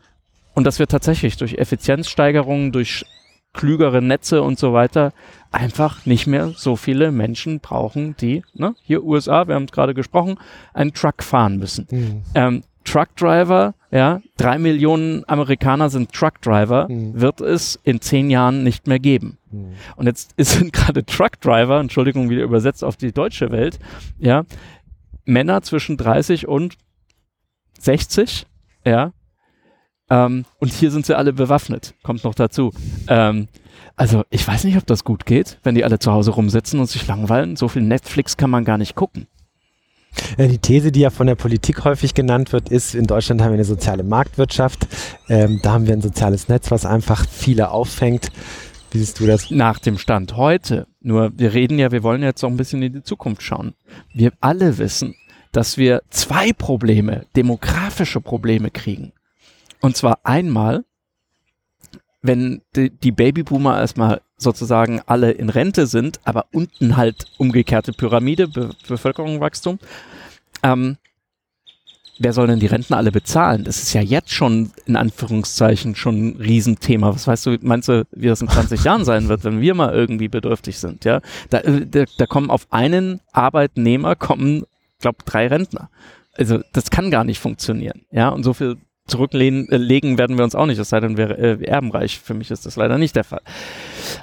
und 0.54 0.64
dass 0.64 0.78
wir 0.78 0.86
tatsächlich 0.86 1.36
durch 1.36 1.54
Effizienzsteigerungen, 1.54 2.72
durch 2.72 3.04
klügere 3.52 4.02
Netze 4.02 4.42
und 4.42 4.58
so 4.58 4.72
weiter 4.72 5.12
einfach 5.50 6.06
nicht 6.06 6.26
mehr 6.26 6.52
so 6.56 6.76
viele 6.76 7.10
Menschen 7.10 7.60
brauchen, 7.60 8.14
die, 8.20 8.42
ne, 8.54 8.74
hier 8.82 9.02
USA, 9.02 9.48
wir 9.48 9.54
haben 9.54 9.64
es 9.64 9.72
gerade 9.72 9.94
gesprochen, 9.94 10.38
einen 10.74 10.92
Truck 10.92 11.22
fahren 11.22 11.56
müssen. 11.58 11.86
Mhm. 11.90 12.22
Ähm, 12.34 12.62
Truckdriver, 12.84 13.74
ja, 13.90 14.20
drei 14.36 14.58
Millionen 14.58 15.24
Amerikaner 15.28 15.90
sind 15.90 16.12
Truckdriver, 16.12 16.88
mhm. 16.88 17.20
wird 17.20 17.40
es 17.40 17.78
in 17.82 18.00
zehn 18.00 18.30
Jahren 18.30 18.62
nicht 18.62 18.86
mehr 18.86 18.98
geben. 18.98 19.38
Mhm. 19.50 19.72
Und 19.96 20.06
jetzt 20.06 20.34
sind 20.38 20.72
gerade 20.72 21.04
Truckdriver, 21.04 21.80
Entschuldigung, 21.80 22.30
wieder 22.30 22.42
übersetzt 22.42 22.82
auf 22.82 22.96
die 22.96 23.12
deutsche 23.12 23.50
Welt, 23.50 23.78
ja, 24.18 24.44
Männer 25.24 25.62
zwischen 25.62 25.96
30 25.98 26.48
und 26.48 26.76
60, 27.78 28.46
ja. 28.84 29.12
Ähm, 30.10 30.44
und 30.58 30.72
hier 30.72 30.90
sind 30.90 31.06
sie 31.06 31.16
alle 31.16 31.32
bewaffnet, 31.32 31.94
kommt 32.02 32.24
noch 32.24 32.34
dazu. 32.34 32.72
Ähm, 33.08 33.48
also 33.96 34.24
ich 34.30 34.46
weiß 34.46 34.64
nicht, 34.64 34.76
ob 34.76 34.86
das 34.86 35.04
gut 35.04 35.26
geht, 35.26 35.58
wenn 35.64 35.74
die 35.74 35.84
alle 35.84 35.98
zu 35.98 36.12
Hause 36.12 36.30
rumsitzen 36.30 36.80
und 36.80 36.86
sich 36.86 37.06
langweilen. 37.06 37.56
So 37.56 37.68
viel 37.68 37.82
Netflix 37.82 38.36
kann 38.36 38.50
man 38.50 38.64
gar 38.64 38.78
nicht 38.78 38.94
gucken. 38.94 39.26
Die 40.38 40.58
These, 40.58 40.90
die 40.90 41.00
ja 41.00 41.10
von 41.10 41.26
der 41.26 41.34
Politik 41.34 41.84
häufig 41.84 42.14
genannt 42.14 42.52
wird, 42.52 42.70
ist, 42.70 42.94
in 42.94 43.06
Deutschland 43.06 43.40
haben 43.40 43.50
wir 43.50 43.54
eine 43.54 43.64
soziale 43.64 44.02
Marktwirtschaft. 44.02 44.86
Ähm, 45.28 45.60
da 45.62 45.72
haben 45.72 45.86
wir 45.86 45.94
ein 45.94 46.00
soziales 46.00 46.48
Netz, 46.48 46.70
was 46.70 46.86
einfach 46.86 47.26
viele 47.28 47.70
auffängt. 47.70 48.30
Wie 48.90 48.98
siehst 48.98 49.20
du 49.20 49.26
das? 49.26 49.50
Nach 49.50 49.78
dem 49.78 49.98
Stand 49.98 50.36
heute. 50.36 50.86
Nur 51.00 51.32
wir 51.36 51.52
reden 51.52 51.78
ja, 51.78 51.92
wir 51.92 52.02
wollen 52.02 52.22
jetzt 52.22 52.42
auch 52.42 52.48
ein 52.48 52.56
bisschen 52.56 52.82
in 52.82 52.94
die 52.94 53.02
Zukunft 53.02 53.42
schauen. 53.42 53.74
Wir 54.14 54.32
alle 54.40 54.78
wissen, 54.78 55.14
dass 55.52 55.76
wir 55.76 56.02
zwei 56.10 56.52
Probleme, 56.52 57.26
demografische 57.36 58.20
Probleme 58.20 58.70
kriegen. 58.70 59.12
Und 59.80 59.96
zwar 59.96 60.20
einmal, 60.24 60.84
wenn 62.22 62.62
die, 62.74 62.90
die 62.90 63.12
Babyboomer 63.12 63.78
erstmal 63.78 64.20
sozusagen 64.36 65.00
alle 65.06 65.32
in 65.32 65.50
Rente 65.50 65.86
sind, 65.86 66.20
aber 66.24 66.46
unten 66.52 66.96
halt 66.96 67.26
umgekehrte 67.38 67.92
Pyramide, 67.92 68.48
Be 68.48 68.70
Bevölkerungswachstum, 68.86 69.78
ähm, 70.62 70.96
wer 72.18 72.32
soll 72.32 72.48
denn 72.48 72.60
die 72.60 72.66
Renten 72.66 72.94
alle 72.94 73.12
bezahlen? 73.12 73.64
Das 73.64 73.82
ist 73.82 73.92
ja 73.92 74.00
jetzt 74.00 74.32
schon 74.32 74.72
in 74.86 74.96
Anführungszeichen 74.96 75.94
schon 75.94 76.28
ein 76.28 76.36
Riesenthema. 76.36 77.14
Was 77.14 77.26
weißt 77.26 77.46
du, 77.46 77.58
meinst 77.62 77.88
du, 77.88 78.06
wie 78.12 78.26
das 78.26 78.40
in 78.40 78.48
20 78.48 78.82
Jahren 78.84 79.04
sein 79.04 79.28
wird, 79.28 79.44
wenn 79.44 79.60
wir 79.60 79.74
mal 79.74 79.94
irgendwie 79.94 80.28
bedürftig 80.28 80.78
sind? 80.78 81.04
Ja, 81.04 81.20
da, 81.50 81.58
äh, 81.58 81.86
da, 81.86 82.04
da 82.16 82.26
kommen 82.26 82.50
auf 82.50 82.66
einen 82.70 83.20
Arbeitnehmer 83.32 84.16
kommen, 84.16 84.64
glaube 85.00 85.18
drei 85.24 85.46
Rentner. 85.46 85.90
Also 86.36 86.60
das 86.72 86.90
kann 86.90 87.10
gar 87.10 87.24
nicht 87.24 87.40
funktionieren. 87.40 88.02
Ja, 88.10 88.28
und 88.28 88.44
so 88.44 88.52
viel 88.52 88.76
zurücklegen 89.08 89.68
äh, 89.70 90.18
werden 90.18 90.36
wir 90.36 90.44
uns 90.44 90.54
auch 90.54 90.66
nicht, 90.66 90.78
es 90.78 90.90
sei 90.90 91.00
denn, 91.00 91.16
wir 91.16 91.38
äh, 91.38 91.64
erbenreich. 91.64 92.18
Für 92.18 92.34
mich 92.34 92.50
ist 92.50 92.66
das 92.66 92.76
leider 92.76 92.98
nicht 92.98 93.16
der 93.16 93.24
Fall. 93.24 93.42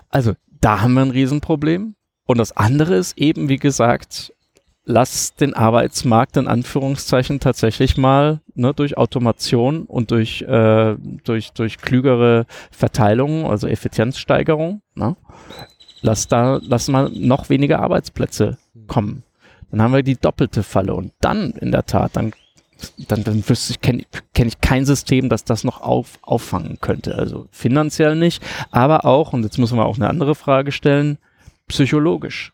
Also 0.09 0.33
da 0.61 0.81
haben 0.81 0.93
wir 0.93 1.01
ein 1.01 1.11
Riesenproblem. 1.11 1.95
Und 2.27 2.37
das 2.37 2.55
andere 2.57 2.95
ist 2.95 3.17
eben, 3.17 3.49
wie 3.49 3.57
gesagt, 3.57 4.33
lass 4.85 5.35
den 5.35 5.53
Arbeitsmarkt 5.53 6.37
in 6.37 6.47
Anführungszeichen 6.47 7.39
tatsächlich 7.39 7.97
mal 7.97 8.41
ne, 8.53 8.73
durch 8.73 8.97
Automation 8.97 9.83
und 9.83 10.11
durch, 10.11 10.41
äh, 10.43 10.95
durch, 11.23 11.51
durch 11.51 11.77
klügere 11.77 12.45
Verteilung, 12.71 13.45
also 13.45 13.67
Effizienzsteigerung, 13.67 14.81
ne, 14.93 15.15
lass 16.01 16.27
da, 16.27 16.59
lass 16.63 16.87
mal 16.87 17.09
noch 17.09 17.49
weniger 17.49 17.79
Arbeitsplätze 17.79 18.57
kommen. 18.87 19.23
Dann 19.71 19.81
haben 19.81 19.93
wir 19.93 20.03
die 20.03 20.17
doppelte 20.17 20.63
Falle 20.63 20.93
und 20.93 21.11
dann 21.19 21.51
in 21.51 21.71
der 21.71 21.85
Tat, 21.85 22.15
dann 22.15 22.31
dann, 23.07 23.23
dann 23.23 23.47
wüsste 23.47 23.73
ich, 23.73 23.81
kenne 23.81 24.03
kenn 24.33 24.47
ich 24.47 24.59
kein 24.61 24.85
System, 24.85 25.29
das 25.29 25.43
das 25.43 25.63
noch 25.63 25.81
auf, 25.81 26.19
auffangen 26.21 26.79
könnte. 26.81 27.15
Also 27.15 27.47
finanziell 27.51 28.15
nicht, 28.15 28.43
aber 28.71 29.05
auch, 29.05 29.33
und 29.33 29.43
jetzt 29.43 29.57
müssen 29.57 29.77
wir 29.77 29.85
auch 29.85 29.97
eine 29.97 30.09
andere 30.09 30.35
Frage 30.35 30.71
stellen, 30.71 31.17
psychologisch. 31.67 32.51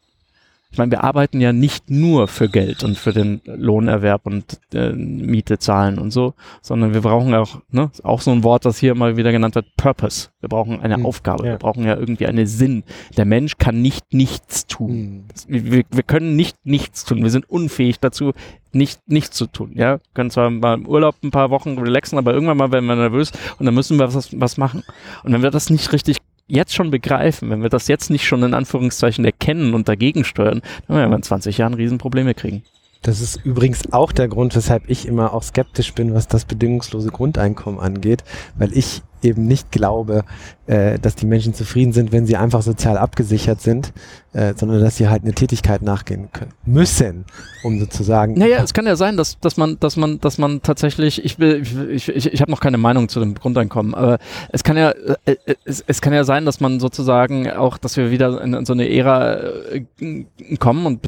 Ich 0.72 0.78
meine, 0.78 0.92
wir 0.92 1.04
arbeiten 1.04 1.42
ja 1.42 1.52
nicht 1.52 1.90
nur 1.90 2.30
für 2.30 2.48
Geld 2.48 2.86
und 2.86 2.98
für 2.98 3.12
den 3.12 3.42
Lohnerwerb 3.46 4.26
und 4.26 4.60
äh, 4.74 4.94
Miete 4.94 5.60
zahlen 5.60 6.00
und 6.00 6.12
so, 6.12 6.34
sondern 6.62 6.94
wir 6.94 7.02
brauchen 7.02 7.34
auch, 7.34 7.62
ne, 7.72 7.92
auch 8.04 8.22
so 8.22 8.32
ein 8.32 8.44
Wort, 8.44 8.64
das 8.64 8.78
hier 8.78 8.96
mal 8.96 9.18
wieder 9.18 9.34
genannt 9.34 9.56
wird, 9.56 9.66
Purpose. 9.76 10.30
Wir 10.40 10.48
brauchen 10.48 10.80
eine 10.80 10.98
mhm, 10.98 11.06
Aufgabe, 11.06 11.46
ja. 11.46 11.52
wir 11.52 11.58
brauchen 11.58 11.84
ja 11.84 11.98
irgendwie 11.98 12.26
einen 12.26 12.48
Sinn. 12.48 12.84
Der 13.18 13.26
Mensch 13.26 13.58
kann 13.58 13.82
nicht 13.82 14.14
nichts 14.14 14.66
tun. 14.66 15.26
Mhm. 15.48 15.72
Wir, 15.72 15.84
wir 15.92 16.04
können 16.04 16.38
nicht 16.38 16.56
nichts 16.64 17.04
tun. 17.04 17.22
Wir 17.22 17.32
sind 17.32 17.50
unfähig 17.50 18.00
dazu, 18.00 18.32
nicht 18.72 19.02
nichts 19.10 19.36
zu 19.36 19.48
tun. 19.48 19.74
Ja, 19.76 19.96
wir 19.96 20.02
können 20.14 20.32
zwar 20.32 20.50
mal 20.50 20.76
im 20.76 20.88
Urlaub 20.88 21.16
ein 21.22 21.32
paar 21.32 21.50
Wochen 21.50 21.78
relaxen, 21.78 22.18
aber 22.18 22.34
irgendwann 22.34 22.58
mal 22.58 22.72
werden 22.72 22.86
wir 22.86 22.96
nervös 22.96 23.34
und 23.60 23.66
dann 23.66 23.76
müssen 23.76 24.00
wir 24.00 24.14
was, 24.14 24.40
was 24.40 24.58
machen. 24.58 24.84
Und 25.24 25.34
wenn 25.34 25.44
wir 25.44 25.52
das 25.52 25.70
nicht 25.70 25.92
richtig 25.92 26.18
jetzt 26.52 26.76
schon 26.76 26.92
begreifen, 26.92 27.50
wenn 27.50 27.62
wir 27.62 27.70
das 27.70 27.88
jetzt 27.88 28.10
nicht 28.10 28.26
schon 28.26 28.44
in 28.44 28.54
Anführungszeichen 28.54 29.24
erkennen 29.26 29.74
und 29.74 29.88
dagegen 29.88 30.24
steuern, 30.24 30.62
dann 30.88 30.98
werden 30.98 31.12
wir 31.12 31.16
in 31.16 31.24
20 31.24 31.58
Jahren 31.58 31.74
Riesenprobleme 31.74 32.34
kriegen. 32.34 32.64
Das 33.02 33.20
ist 33.20 33.44
übrigens 33.44 33.92
auch 33.94 34.12
der 34.12 34.28
Grund, 34.28 34.56
weshalb 34.56 34.88
ich 34.88 35.08
immer 35.08 35.34
auch 35.34 35.42
skeptisch 35.42 35.94
bin, 35.94 36.14
was 36.14 36.28
das 36.28 36.46
bedingungslose 36.46 37.10
Grundeinkommen 37.10 37.80
angeht, 37.80 38.24
weil 38.56 38.78
ich 38.78 39.02
eben 39.24 39.48
nicht 39.48 39.72
glaube, 39.72 40.24
äh, 40.68 41.00
dass 41.00 41.16
die 41.16 41.26
Menschen 41.26 41.54
zufrieden 41.54 41.92
sind, 41.92 42.12
wenn 42.12 42.26
sie 42.26 42.38
einfach 42.38 42.62
sozial 42.62 42.98
abgesichert 42.98 43.62
sind, 43.62 43.92
äh, 44.34 44.54
sondern 44.56 44.80
dass 44.80 44.96
sie 44.96 45.10
halt 45.10 45.24
eine 45.24 45.34
Tätigkeit 45.34 45.82
nachgehen 45.82 46.30
können 46.32 46.54
müssen, 46.66 47.26
um 47.64 47.80
sozusagen. 47.80 48.36
Naja, 48.36 48.64
es 48.64 48.74
kann 48.74 48.86
ja 48.86 48.96
sein, 48.96 49.18
dass, 49.18 49.38
dass 49.40 49.58
man, 49.58 49.78
dass 49.82 49.98
man, 49.98 50.22
dass 50.22 50.38
man 50.38 50.62
tatsächlich, 50.62 51.26
ich 51.26 51.40
will, 51.40 51.64
ich, 51.90 52.08
ich, 52.08 52.32
ich 52.32 52.42
habe 52.42 52.50
noch 52.50 52.62
keine 52.62 52.78
Meinung 52.78 53.10
zu 53.10 53.20
dem 53.20 53.36
Grundeinkommen, 53.36 53.94
aber 53.94 54.20
es 54.54 54.64
kann 54.64 54.78
ja, 54.78 54.92
äh, 55.26 55.36
äh 55.46 55.56
es, 55.66 55.84
es 55.86 56.02
kann 56.02 56.14
ja 56.14 56.24
sein, 56.24 56.46
dass 56.46 56.62
man 56.62 56.80
sozusagen 56.80 57.52
auch, 57.52 57.78
dass 57.78 57.98
wir 57.98 58.10
wieder 58.10 58.42
in, 58.42 58.54
in 58.54 58.66
so 58.66 58.72
eine 58.72 58.90
Ära 58.90 59.40
äh, 59.42 59.84
kommen 60.60 60.86
und 60.86 61.00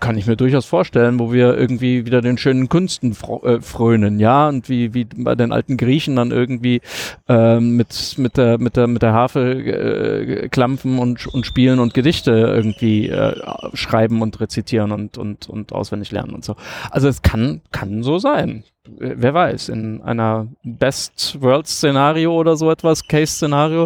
kann 0.00 0.18
ich 0.18 0.26
mir 0.26 0.36
durchaus 0.36 0.66
vorstellen, 0.66 1.20
wo 1.20 1.32
wir 1.32 1.56
irgendwie 1.56 2.06
wieder 2.06 2.20
den 2.20 2.38
schönen 2.38 2.68
Künsten 2.68 3.16
äh, 3.44 3.60
frönen, 3.60 4.18
ja, 4.18 4.48
und 4.48 4.68
wie, 4.68 4.94
wie 4.94 5.04
bei 5.04 5.36
den 5.36 5.52
alten 5.52 5.76
Griechen 5.76 6.16
dann 6.16 6.32
irgendwie 6.32 6.80
ähm, 7.28 7.61
mit, 7.70 8.16
mit 8.18 8.36
der, 8.36 8.58
mit 8.58 8.76
der, 8.76 8.86
mit 8.86 9.02
der 9.02 9.12
Harfe 9.12 9.52
äh, 9.52 10.48
klampfen 10.48 10.98
und, 10.98 11.26
und 11.26 11.46
spielen 11.46 11.78
und 11.78 11.94
Gedichte 11.94 12.32
irgendwie 12.32 13.08
äh, 13.08 13.34
schreiben 13.74 14.22
und 14.22 14.40
rezitieren 14.40 14.92
und, 14.92 15.18
und, 15.18 15.48
und 15.48 15.72
auswendig 15.72 16.10
lernen 16.10 16.34
und 16.34 16.44
so. 16.44 16.56
Also 16.90 17.08
es 17.08 17.22
kann, 17.22 17.62
kann 17.70 18.02
so 18.02 18.18
sein. 18.18 18.64
Wer 18.84 19.32
weiß, 19.32 19.68
in 19.68 20.02
einer 20.02 20.48
Best 20.64 21.40
World 21.40 21.68
Szenario 21.68 22.34
oder 22.34 22.56
so 22.56 22.68
etwas, 22.68 23.06
Case 23.06 23.34
Szenario, 23.34 23.84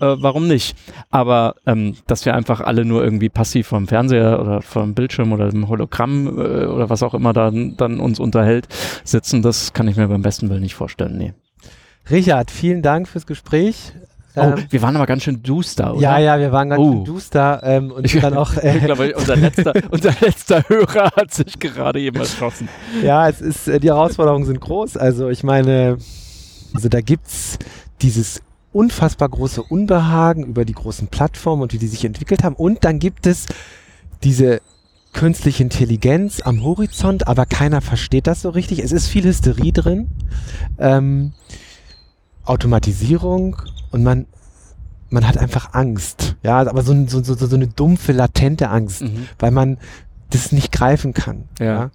äh, 0.00 0.16
warum 0.20 0.46
nicht? 0.46 0.76
Aber 1.10 1.56
ähm, 1.66 1.96
dass 2.06 2.24
wir 2.24 2.34
einfach 2.34 2.60
alle 2.60 2.84
nur 2.84 3.02
irgendwie 3.02 3.28
passiv 3.28 3.66
vom 3.66 3.88
Fernseher 3.88 4.40
oder 4.40 4.62
vom 4.62 4.94
Bildschirm 4.94 5.32
oder 5.32 5.50
dem 5.50 5.68
Hologramm 5.68 6.38
äh, 6.38 6.66
oder 6.66 6.88
was 6.88 7.02
auch 7.02 7.14
immer 7.14 7.32
dann, 7.32 7.76
dann 7.76 7.98
uns 7.98 8.20
unterhält, 8.20 8.68
sitzen, 9.02 9.42
das 9.42 9.72
kann 9.72 9.88
ich 9.88 9.96
mir 9.96 10.06
beim 10.06 10.22
besten 10.22 10.48
Willen 10.48 10.62
nicht 10.62 10.76
vorstellen. 10.76 11.18
Nee. 11.18 11.34
Richard, 12.10 12.50
vielen 12.50 12.82
Dank 12.82 13.08
fürs 13.08 13.26
Gespräch. 13.26 13.92
Oh, 14.36 14.40
ähm, 14.42 14.66
wir 14.68 14.82
waren 14.82 14.94
aber 14.96 15.06
ganz 15.06 15.22
schön 15.22 15.42
duster, 15.42 15.94
oder? 15.94 16.02
Ja, 16.02 16.18
ja, 16.18 16.38
wir 16.38 16.52
waren 16.52 16.68
ganz 16.68 16.80
oh. 16.80 16.92
schön 16.92 17.04
duster 17.04 17.60
ähm, 17.64 17.90
und 17.90 18.22
dann 18.22 18.34
auch. 18.34 18.54
Äh, 18.56 18.76
ich 18.78 18.84
glaube, 18.84 19.14
unser 19.16 19.36
letzter, 19.36 19.72
unser 19.90 20.14
letzter 20.20 20.62
Hörer 20.68 21.10
hat 21.16 21.32
sich 21.32 21.58
gerade 21.58 22.00
eben 22.00 22.18
erschossen. 22.18 22.68
Ja, 23.02 23.28
es 23.28 23.40
ist, 23.40 23.66
äh, 23.66 23.80
die 23.80 23.88
Herausforderungen 23.88 24.44
sind 24.44 24.60
groß. 24.60 24.98
Also 24.98 25.30
ich 25.30 25.42
meine, 25.42 25.96
also 26.74 26.88
da 26.88 27.00
gibt's 27.00 27.58
dieses 28.02 28.42
unfassbar 28.72 29.30
große 29.30 29.62
Unbehagen 29.62 30.44
über 30.44 30.66
die 30.66 30.74
großen 30.74 31.08
Plattformen 31.08 31.62
und 31.62 31.72
wie 31.72 31.78
die 31.78 31.88
sich 31.88 32.04
entwickelt 32.04 32.44
haben. 32.44 32.56
Und 32.56 32.84
dann 32.84 32.98
gibt 32.98 33.26
es 33.26 33.46
diese 34.22 34.60
künstliche 35.14 35.62
Intelligenz 35.62 36.42
am 36.42 36.62
Horizont, 36.62 37.26
aber 37.26 37.46
keiner 37.46 37.80
versteht 37.80 38.26
das 38.26 38.42
so 38.42 38.50
richtig. 38.50 38.80
Es 38.80 38.92
ist 38.92 39.06
viel 39.06 39.24
Hysterie 39.24 39.72
drin. 39.72 40.08
Ähm, 40.78 41.32
Automatisierung 42.46 43.56
und 43.90 44.02
man, 44.02 44.26
man 45.10 45.26
hat 45.26 45.38
einfach 45.38 45.74
Angst. 45.74 46.36
Ja, 46.42 46.58
aber 46.60 46.82
so, 46.82 46.94
so, 47.06 47.22
so, 47.22 47.34
so 47.34 47.56
eine 47.56 47.68
dumpfe, 47.68 48.12
latente 48.12 48.70
Angst, 48.70 49.02
mhm. 49.02 49.28
weil 49.38 49.50
man 49.50 49.78
das 50.30 50.52
nicht 50.52 50.72
greifen 50.72 51.12
kann. 51.12 51.44
ja? 51.58 51.66
ja? 51.66 51.90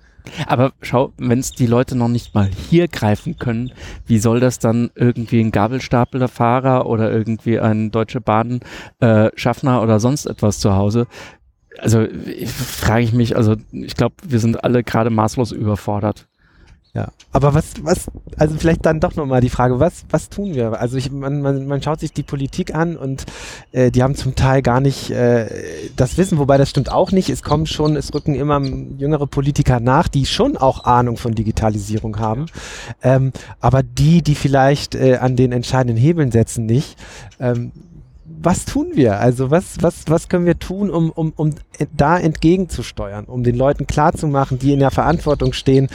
Aber 0.48 0.74
schau, 0.82 1.14
wenn 1.18 1.40
es 1.40 1.52
die 1.52 1.66
Leute 1.66 1.96
noch 1.96 2.08
nicht 2.08 2.36
mal 2.36 2.48
hier 2.48 2.88
greifen 2.88 3.38
können, 3.38 3.72
wie 4.06 4.20
soll 4.20 4.40
das 4.40 4.60
dann 4.60 4.92
irgendwie 4.96 5.40
ein 5.40 5.52
Gabelstaplerfahrer 5.52 6.86
oder 6.86 7.12
irgendwie 7.12 7.60
ein 7.60 7.92
Deutsche 7.92 8.22
Bahn 8.22 8.60
äh, 9.00 9.30
Schaffner 9.36 9.82
oder 9.82 10.00
sonst 10.00 10.26
etwas 10.26 10.60
zu 10.60 10.76
Hause? 10.76 11.08
Also 11.80 12.06
frage 12.46 13.04
ich 13.04 13.14
mich, 13.14 13.36
also 13.36 13.56
ich 13.72 13.96
glaube, 13.96 14.16
wir 14.24 14.40
sind 14.40 14.64
alle 14.64 14.84
gerade 14.84 15.10
maßlos 15.10 15.52
überfordert. 15.52 16.28
Ja, 16.94 17.08
aber 17.32 17.54
was, 17.54 17.74
was, 17.84 18.08
also 18.36 18.56
vielleicht 18.58 18.86
dann 18.86 19.00
doch 19.00 19.16
nochmal 19.16 19.40
die 19.40 19.50
Frage, 19.50 19.80
was, 19.80 20.04
was 20.10 20.28
tun 20.28 20.54
wir? 20.56 20.78
Also 20.78 20.98
ich, 20.98 21.10
man, 21.10 21.42
man, 21.42 21.66
man 21.66 21.82
schaut 21.82 22.02
sich 22.02 22.12
die 22.12 22.24
Politik 22.24 22.76
an 22.76 22.98
und 22.98 23.24
äh, 23.72 23.92
die 23.92 24.04
haben 24.04 24.16
zum 24.16 24.36
Teil 24.36 24.62
gar 24.62 24.82
nicht 24.82 25.10
äh, 25.10 25.46
das 25.96 26.18
Wissen, 26.18 26.38
wobei 26.38 26.58
das 26.58 26.70
stimmt 26.70 26.92
auch 26.92 27.14
nicht. 27.14 27.30
Es 27.30 27.44
kommen 27.44 27.66
schon, 27.66 27.96
es 27.96 28.14
rücken 28.14 28.36
immer 28.36 28.62
jüngere 28.62 29.26
Politiker 29.26 29.80
nach, 29.80 30.10
die 30.10 30.26
schon 30.26 30.58
auch 30.58 30.84
Ahnung 30.84 31.16
von 31.16 31.34
Digitalisierung 31.34 32.20
haben. 32.20 32.48
Ähm, 33.02 33.32
aber 33.62 33.84
die, 33.84 34.22
die 34.22 34.36
vielleicht 34.36 34.94
äh, 34.96 35.16
an 35.16 35.38
den 35.38 35.54
entscheidenden 35.54 35.96
Hebeln 35.96 36.32
setzen, 36.32 36.66
nicht. 36.66 36.98
Ähm, 37.40 37.72
was 38.44 38.66
tun 38.66 38.92
wir? 38.94 39.20
Also 39.20 39.52
was, 39.52 39.78
was, 39.82 40.06
was 40.08 40.28
können 40.28 40.46
wir 40.46 40.58
tun, 40.58 40.90
um, 40.90 41.12
um, 41.12 41.32
um 41.36 41.54
da 41.96 42.18
entgegenzusteuern, 42.18 43.26
um 43.26 43.44
den 43.44 43.56
Leuten 43.56 43.88
klarzumachen, 43.88 44.58
die 44.58 44.74
in 44.74 44.80
der 44.80 44.92
Verantwortung 44.92 45.54
stehen, 45.54 45.90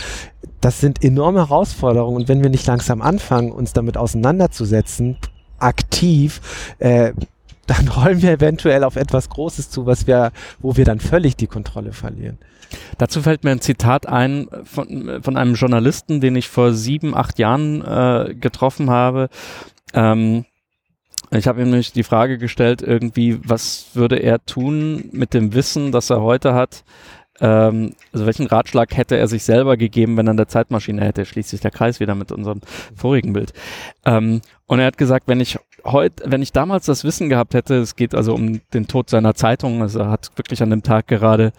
das 0.66 0.80
sind 0.80 1.04
enorme 1.04 1.48
Herausforderungen 1.48 2.16
und 2.16 2.26
wenn 2.26 2.42
wir 2.42 2.50
nicht 2.50 2.66
langsam 2.66 3.00
anfangen, 3.00 3.52
uns 3.52 3.72
damit 3.72 3.96
auseinanderzusetzen, 3.96 5.16
aktiv, 5.60 6.40
äh, 6.80 7.12
dann 7.68 7.86
rollen 7.86 8.20
wir 8.20 8.32
eventuell 8.32 8.82
auf 8.82 8.96
etwas 8.96 9.28
Großes 9.28 9.70
zu, 9.70 9.86
was 9.86 10.08
wir, 10.08 10.32
wo 10.58 10.76
wir 10.76 10.84
dann 10.84 10.98
völlig 10.98 11.36
die 11.36 11.46
Kontrolle 11.46 11.92
verlieren. 11.92 12.38
Dazu 12.98 13.22
fällt 13.22 13.44
mir 13.44 13.52
ein 13.52 13.60
Zitat 13.60 14.08
ein 14.08 14.48
von, 14.64 15.20
von 15.22 15.36
einem 15.36 15.54
Journalisten, 15.54 16.20
den 16.20 16.34
ich 16.34 16.48
vor 16.48 16.72
sieben, 16.72 17.14
acht 17.14 17.38
Jahren 17.38 17.82
äh, 17.82 18.34
getroffen 18.34 18.90
habe. 18.90 19.28
Ähm, 19.94 20.46
ich 21.30 21.46
habe 21.46 21.62
ihm 21.62 21.70
nämlich 21.70 21.92
die 21.92 22.02
Frage 22.02 22.38
gestellt, 22.38 22.82
irgendwie, 22.82 23.38
was 23.44 23.86
würde 23.94 24.16
er 24.16 24.44
tun 24.44 25.10
mit 25.12 25.32
dem 25.32 25.54
Wissen, 25.54 25.92
das 25.92 26.10
er 26.10 26.22
heute 26.22 26.54
hat, 26.54 26.82
ähm, 27.40 27.92
also 28.12 28.26
welchen 28.26 28.46
Ratschlag 28.46 28.96
hätte 28.96 29.16
er 29.16 29.28
sich 29.28 29.44
selber 29.44 29.76
gegeben, 29.76 30.16
wenn 30.16 30.26
er 30.26 30.32
eine 30.32 30.46
Zeitmaschine 30.46 31.04
hätte? 31.04 31.24
Schließt 31.24 31.50
sich 31.50 31.60
der 31.60 31.70
Kreis 31.70 32.00
wieder 32.00 32.14
mit 32.14 32.32
unserem 32.32 32.60
vorigen 32.94 33.32
Bild. 33.32 33.52
Ähm, 34.04 34.40
und 34.66 34.80
er 34.80 34.86
hat 34.86 34.98
gesagt, 34.98 35.28
wenn 35.28 35.40
ich 35.40 35.58
heute, 35.84 36.24
wenn 36.26 36.42
ich 36.42 36.52
damals 36.52 36.86
das 36.86 37.04
Wissen 37.04 37.28
gehabt 37.28 37.54
hätte, 37.54 37.76
es 37.76 37.94
geht 37.94 38.14
also 38.14 38.34
um 38.34 38.60
den 38.74 38.88
Tod 38.88 39.10
seiner 39.10 39.34
Zeitung, 39.34 39.82
also 39.82 40.00
er 40.00 40.10
hat 40.10 40.30
wirklich 40.36 40.62
an 40.62 40.70
dem 40.70 40.82
Tag 40.82 41.06
gerade 41.06 41.52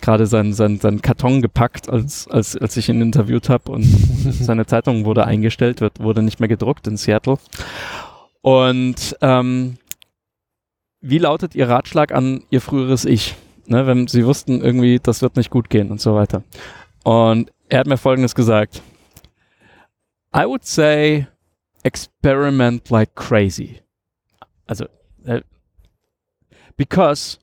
gerade 0.00 0.26
seinen 0.26 0.52
sein, 0.52 0.78
sein 0.78 1.00
Karton 1.02 1.42
gepackt, 1.42 1.88
als, 1.88 2.28
als, 2.28 2.56
als 2.56 2.76
ich 2.76 2.88
ihn 2.88 3.00
interviewt 3.00 3.48
habe 3.48 3.72
und 3.72 3.82
seine 4.40 4.66
Zeitung 4.66 5.04
wurde 5.04 5.26
eingestellt, 5.26 5.80
wird, 5.80 6.00
wurde 6.00 6.22
nicht 6.22 6.40
mehr 6.40 6.48
gedruckt 6.48 6.86
in 6.86 6.96
Seattle. 6.96 7.38
Und 8.42 9.16
ähm, 9.20 9.76
wie 11.00 11.18
lautet 11.18 11.54
Ihr 11.54 11.68
Ratschlag 11.68 12.12
an 12.12 12.42
Ihr 12.50 12.60
früheres 12.60 13.04
Ich? 13.04 13.36
Ne, 13.70 13.86
wenn 13.86 14.06
sie 14.06 14.26
wussten 14.26 14.60
irgendwie, 14.60 14.98
das 14.98 15.22
wird 15.22 15.36
nicht 15.36 15.50
gut 15.50 15.70
gehen 15.70 15.90
und 15.90 16.00
so 16.00 16.14
weiter. 16.14 16.42
Und 17.04 17.52
er 17.68 17.80
hat 17.80 17.86
mir 17.86 17.96
Folgendes 17.96 18.34
gesagt. 18.34 18.82
I 20.34 20.44
would 20.44 20.64
say 20.64 21.26
experiment 21.82 22.90
like 22.90 23.14
crazy. 23.14 23.80
Also, 24.66 24.86
äh, 25.24 25.40
because 26.76 27.38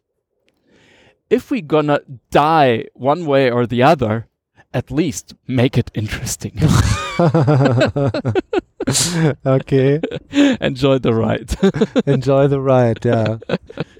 if 1.30 1.52
we 1.52 1.62
gonna 1.62 2.00
die 2.32 2.88
one 2.94 3.26
way 3.26 3.52
or 3.52 3.68
the 3.68 3.84
other, 3.84 4.28
at 4.74 4.92
least 4.92 5.36
make 5.48 5.78
it 5.78 5.92
interesting. 5.94 6.54
okay. 9.46 10.00
Enjoy 10.62 11.00
the 11.00 11.14
ride. 11.14 11.56
Enjoy 12.06 12.48
the 12.48 12.62
ride, 12.62 13.04
ja. 13.04 13.40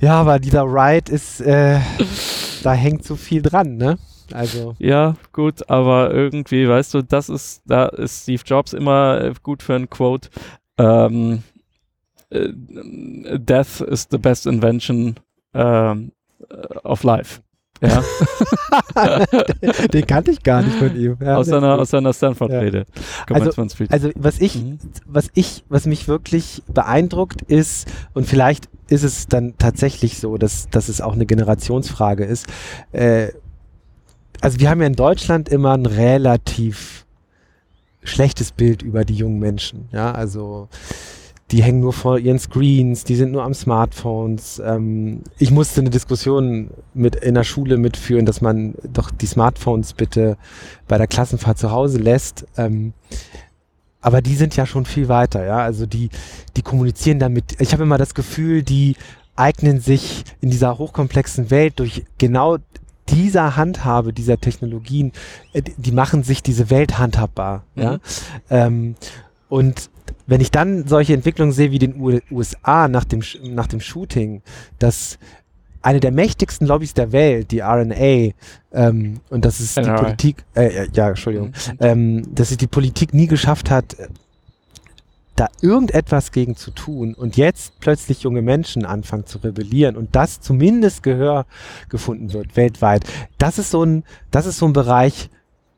Ja, 0.00 0.20
aber 0.20 0.38
dieser 0.38 0.64
Ride 0.64 1.12
ist, 1.12 1.40
äh, 1.40 1.80
da 2.62 2.72
hängt 2.72 3.04
so 3.04 3.16
viel 3.16 3.42
dran, 3.42 3.76
ne? 3.76 3.98
Also. 4.32 4.74
Ja, 4.78 5.16
gut, 5.32 5.68
aber 5.70 6.12
irgendwie, 6.12 6.68
weißt 6.68 6.94
du, 6.94 7.02
das 7.02 7.28
ist, 7.28 7.62
da 7.66 7.86
ist 7.86 8.22
Steve 8.22 8.42
Jobs 8.44 8.72
immer 8.74 9.20
äh, 9.22 9.34
gut 9.42 9.62
für 9.62 9.74
ein 9.74 9.88
Quote. 9.88 10.28
Ähm, 10.76 11.42
äh, 12.30 12.48
Death 12.52 13.80
is 13.80 14.06
the 14.10 14.18
best 14.18 14.46
invention 14.46 15.16
ähm, 15.54 16.12
of 16.84 17.02
life. 17.02 17.40
Ja. 17.80 18.02
Den 19.92 20.06
kannte 20.06 20.30
ich 20.30 20.42
gar 20.42 20.62
nicht 20.62 20.76
von 20.76 20.96
ihm. 20.96 21.16
Ja, 21.20 21.36
aus, 21.36 21.46
seiner, 21.46 21.78
aus 21.78 21.90
seiner 21.90 22.12
Stanford-Rede. 22.12 22.86
Ja. 23.28 23.36
Also, 23.36 23.62
also, 23.88 24.10
was 24.16 24.40
ich, 24.40 24.56
mhm. 24.56 24.78
was 25.06 25.30
ich, 25.34 25.64
was 25.68 25.86
mich 25.86 26.08
wirklich 26.08 26.62
beeindruckt 26.72 27.42
ist, 27.42 27.88
und 28.14 28.26
vielleicht 28.26 28.68
ist 28.88 29.02
es 29.02 29.28
dann 29.28 29.54
tatsächlich 29.58 30.18
so, 30.18 30.38
dass, 30.38 30.68
dass 30.70 30.88
es 30.88 31.00
auch 31.00 31.12
eine 31.12 31.26
Generationsfrage 31.26 32.24
ist. 32.24 32.46
Äh, 32.92 33.28
also 34.40 34.60
wir 34.60 34.70
haben 34.70 34.80
ja 34.80 34.86
in 34.86 34.94
Deutschland 34.94 35.48
immer 35.48 35.72
ein 35.72 35.86
relativ 35.86 37.06
schlechtes 38.02 38.52
Bild 38.52 38.82
über 38.82 39.04
die 39.04 39.14
jungen 39.14 39.38
Menschen. 39.38 39.88
Ja, 39.92 40.12
also 40.12 40.68
die 41.50 41.62
hängen 41.62 41.80
nur 41.80 41.92
vor 41.92 42.18
ihren 42.18 42.38
Screens, 42.38 43.04
die 43.04 43.16
sind 43.16 43.32
nur 43.32 43.42
am 43.42 43.54
Smartphones. 43.54 44.60
Ähm, 44.64 45.22
ich 45.38 45.50
musste 45.50 45.80
eine 45.80 45.90
Diskussion 45.90 46.70
mit 46.92 47.16
in 47.16 47.34
der 47.34 47.44
Schule 47.44 47.78
mitführen, 47.78 48.26
dass 48.26 48.40
man 48.40 48.74
doch 48.92 49.10
die 49.10 49.26
Smartphones 49.26 49.94
bitte 49.94 50.36
bei 50.88 50.98
der 50.98 51.06
Klassenfahrt 51.06 51.58
zu 51.58 51.70
Hause 51.70 51.98
lässt. 51.98 52.46
Ähm, 52.56 52.92
aber 54.00 54.20
die 54.20 54.34
sind 54.34 54.56
ja 54.56 54.66
schon 54.66 54.84
viel 54.84 55.08
weiter, 55.08 55.44
ja. 55.44 55.58
Also 55.58 55.86
die, 55.86 56.10
die 56.56 56.62
kommunizieren 56.62 57.18
damit. 57.18 57.60
Ich 57.60 57.72
habe 57.72 57.82
immer 57.82 57.98
das 57.98 58.14
Gefühl, 58.14 58.62
die 58.62 58.96
eignen 59.34 59.80
sich 59.80 60.24
in 60.40 60.50
dieser 60.50 60.78
hochkomplexen 60.78 61.50
Welt 61.50 61.78
durch 61.78 62.04
genau 62.18 62.58
dieser 63.08 63.56
Handhabe 63.56 64.12
dieser 64.12 64.38
Technologien, 64.38 65.12
äh, 65.54 65.62
die 65.76 65.92
machen 65.92 66.22
sich 66.24 66.42
diese 66.42 66.68
Welt 66.68 66.98
handhabbar. 66.98 67.64
Mhm. 67.74 67.82
Ja? 67.82 67.98
Ähm, 68.50 68.96
und 69.48 69.88
wenn 70.28 70.42
ich 70.42 70.50
dann 70.50 70.86
solche 70.86 71.14
Entwicklungen 71.14 71.52
sehe 71.52 71.72
wie 71.72 71.78
den 71.78 72.22
USA 72.30 72.86
nach 72.86 73.04
dem, 73.04 73.22
nach 73.42 73.66
dem 73.66 73.80
Shooting, 73.80 74.42
dass 74.78 75.18
eine 75.80 76.00
der 76.00 76.12
mächtigsten 76.12 76.66
Lobbys 76.66 76.92
der 76.92 77.12
Welt, 77.12 77.50
die 77.50 77.60
RNA, 77.60 78.34
ähm, 78.72 79.20
und 79.30 79.44
das 79.44 79.58
ist 79.58 79.78
NRA. 79.78 79.96
die 79.96 80.02
Politik, 80.02 80.44
äh, 80.54 80.86
ja, 80.92 81.08
Entschuldigung, 81.08 81.48
mhm. 81.48 81.76
ähm, 81.80 82.34
dass 82.34 82.50
es 82.50 82.58
die 82.58 82.66
Politik 82.66 83.14
nie 83.14 83.26
geschafft 83.26 83.70
hat, 83.70 83.96
da 85.34 85.48
irgendetwas 85.62 86.30
gegen 86.30 86.56
zu 86.56 86.72
tun 86.72 87.14
und 87.14 87.36
jetzt 87.38 87.80
plötzlich 87.80 88.22
junge 88.24 88.42
Menschen 88.42 88.84
anfangen 88.84 89.24
zu 89.24 89.38
rebellieren 89.38 89.96
und 89.96 90.14
das 90.14 90.40
zumindest 90.40 91.02
Gehör 91.04 91.46
gefunden 91.88 92.34
wird 92.34 92.56
weltweit. 92.56 93.04
Das 93.38 93.58
ist 93.58 93.70
so 93.70 93.82
ein, 93.82 94.04
das 94.30 94.44
ist 94.44 94.58
so 94.58 94.66
ein 94.66 94.72
Bereich, 94.74 95.30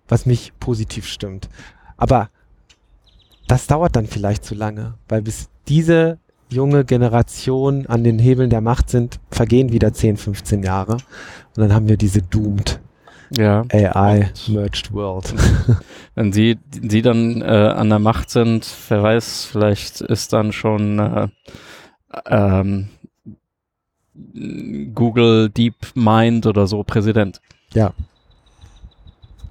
was 0.09 0.27
mich 0.27 0.53
positiv 0.59 1.07
stimmt. 1.07 1.49
Aber 1.99 2.31
das 3.51 3.67
dauert 3.67 3.97
dann 3.97 4.07
vielleicht 4.07 4.45
zu 4.45 4.55
lange, 4.55 4.95
weil 5.09 5.23
bis 5.23 5.49
diese 5.67 6.19
junge 6.49 6.85
Generation 6.85 7.87
an 7.87 8.05
den 8.05 8.21
Hebeln 8.21 8.49
der 8.49 8.61
Macht 8.61 8.91
sind, 8.91 9.19
vergehen 9.31 9.73
wieder 9.73 9.93
10, 9.93 10.17
15 10.17 10.63
Jahre. 10.63 10.93
Und 10.95 11.03
dann 11.57 11.73
haben 11.73 11.89
wir 11.89 11.97
diese 11.97 12.23
Doomed 12.23 12.81
ja. 13.37 13.65
AI 13.73 14.31
Merged 14.47 14.93
World. 14.93 15.35
Wenn 16.15 16.33
sie, 16.33 16.59
sie 16.81 17.03
dann 17.03 17.43
äh, 17.43 17.45
an 17.45 17.89
der 17.89 17.99
Macht 17.99 18.31
sind, 18.31 18.69
wer 18.89 19.03
weiß, 19.03 19.49
vielleicht 19.51 20.01
ist 20.01 20.33
dann 20.33 20.53
schon 20.53 20.99
äh, 21.01 21.29
ähm, 22.27 22.89
Google 24.95 25.51
Deep 25.51 25.75
Mind 25.95 26.47
oder 26.47 26.69
so 26.69 26.85
Präsident. 26.85 27.41
Ja, 27.75 27.95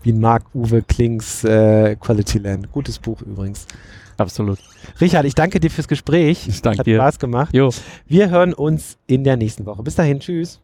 wie 0.09 0.13
Marc-Uwe 0.13 0.81
Klings 0.81 1.43
äh, 1.43 1.95
Quality 1.95 2.39
Land. 2.39 2.71
Gutes 2.71 2.97
Buch 2.99 3.21
übrigens. 3.21 3.65
Absolut. 4.17 4.59
Richard, 4.99 5.25
ich 5.25 5.35
danke 5.35 5.59
dir 5.59 5.69
fürs 5.69 5.87
Gespräch. 5.87 6.47
Ich 6.47 6.61
danke 6.61 6.79
Hat 6.79 6.87
dir. 6.87 6.97
Spaß 6.97 7.19
gemacht. 7.19 7.53
Jo. 7.53 7.69
Wir 8.07 8.29
hören 8.29 8.53
uns 8.53 8.97
in 9.07 9.23
der 9.23 9.37
nächsten 9.37 9.65
Woche. 9.65 9.83
Bis 9.83 9.95
dahin, 9.95 10.19
tschüss. 10.19 10.59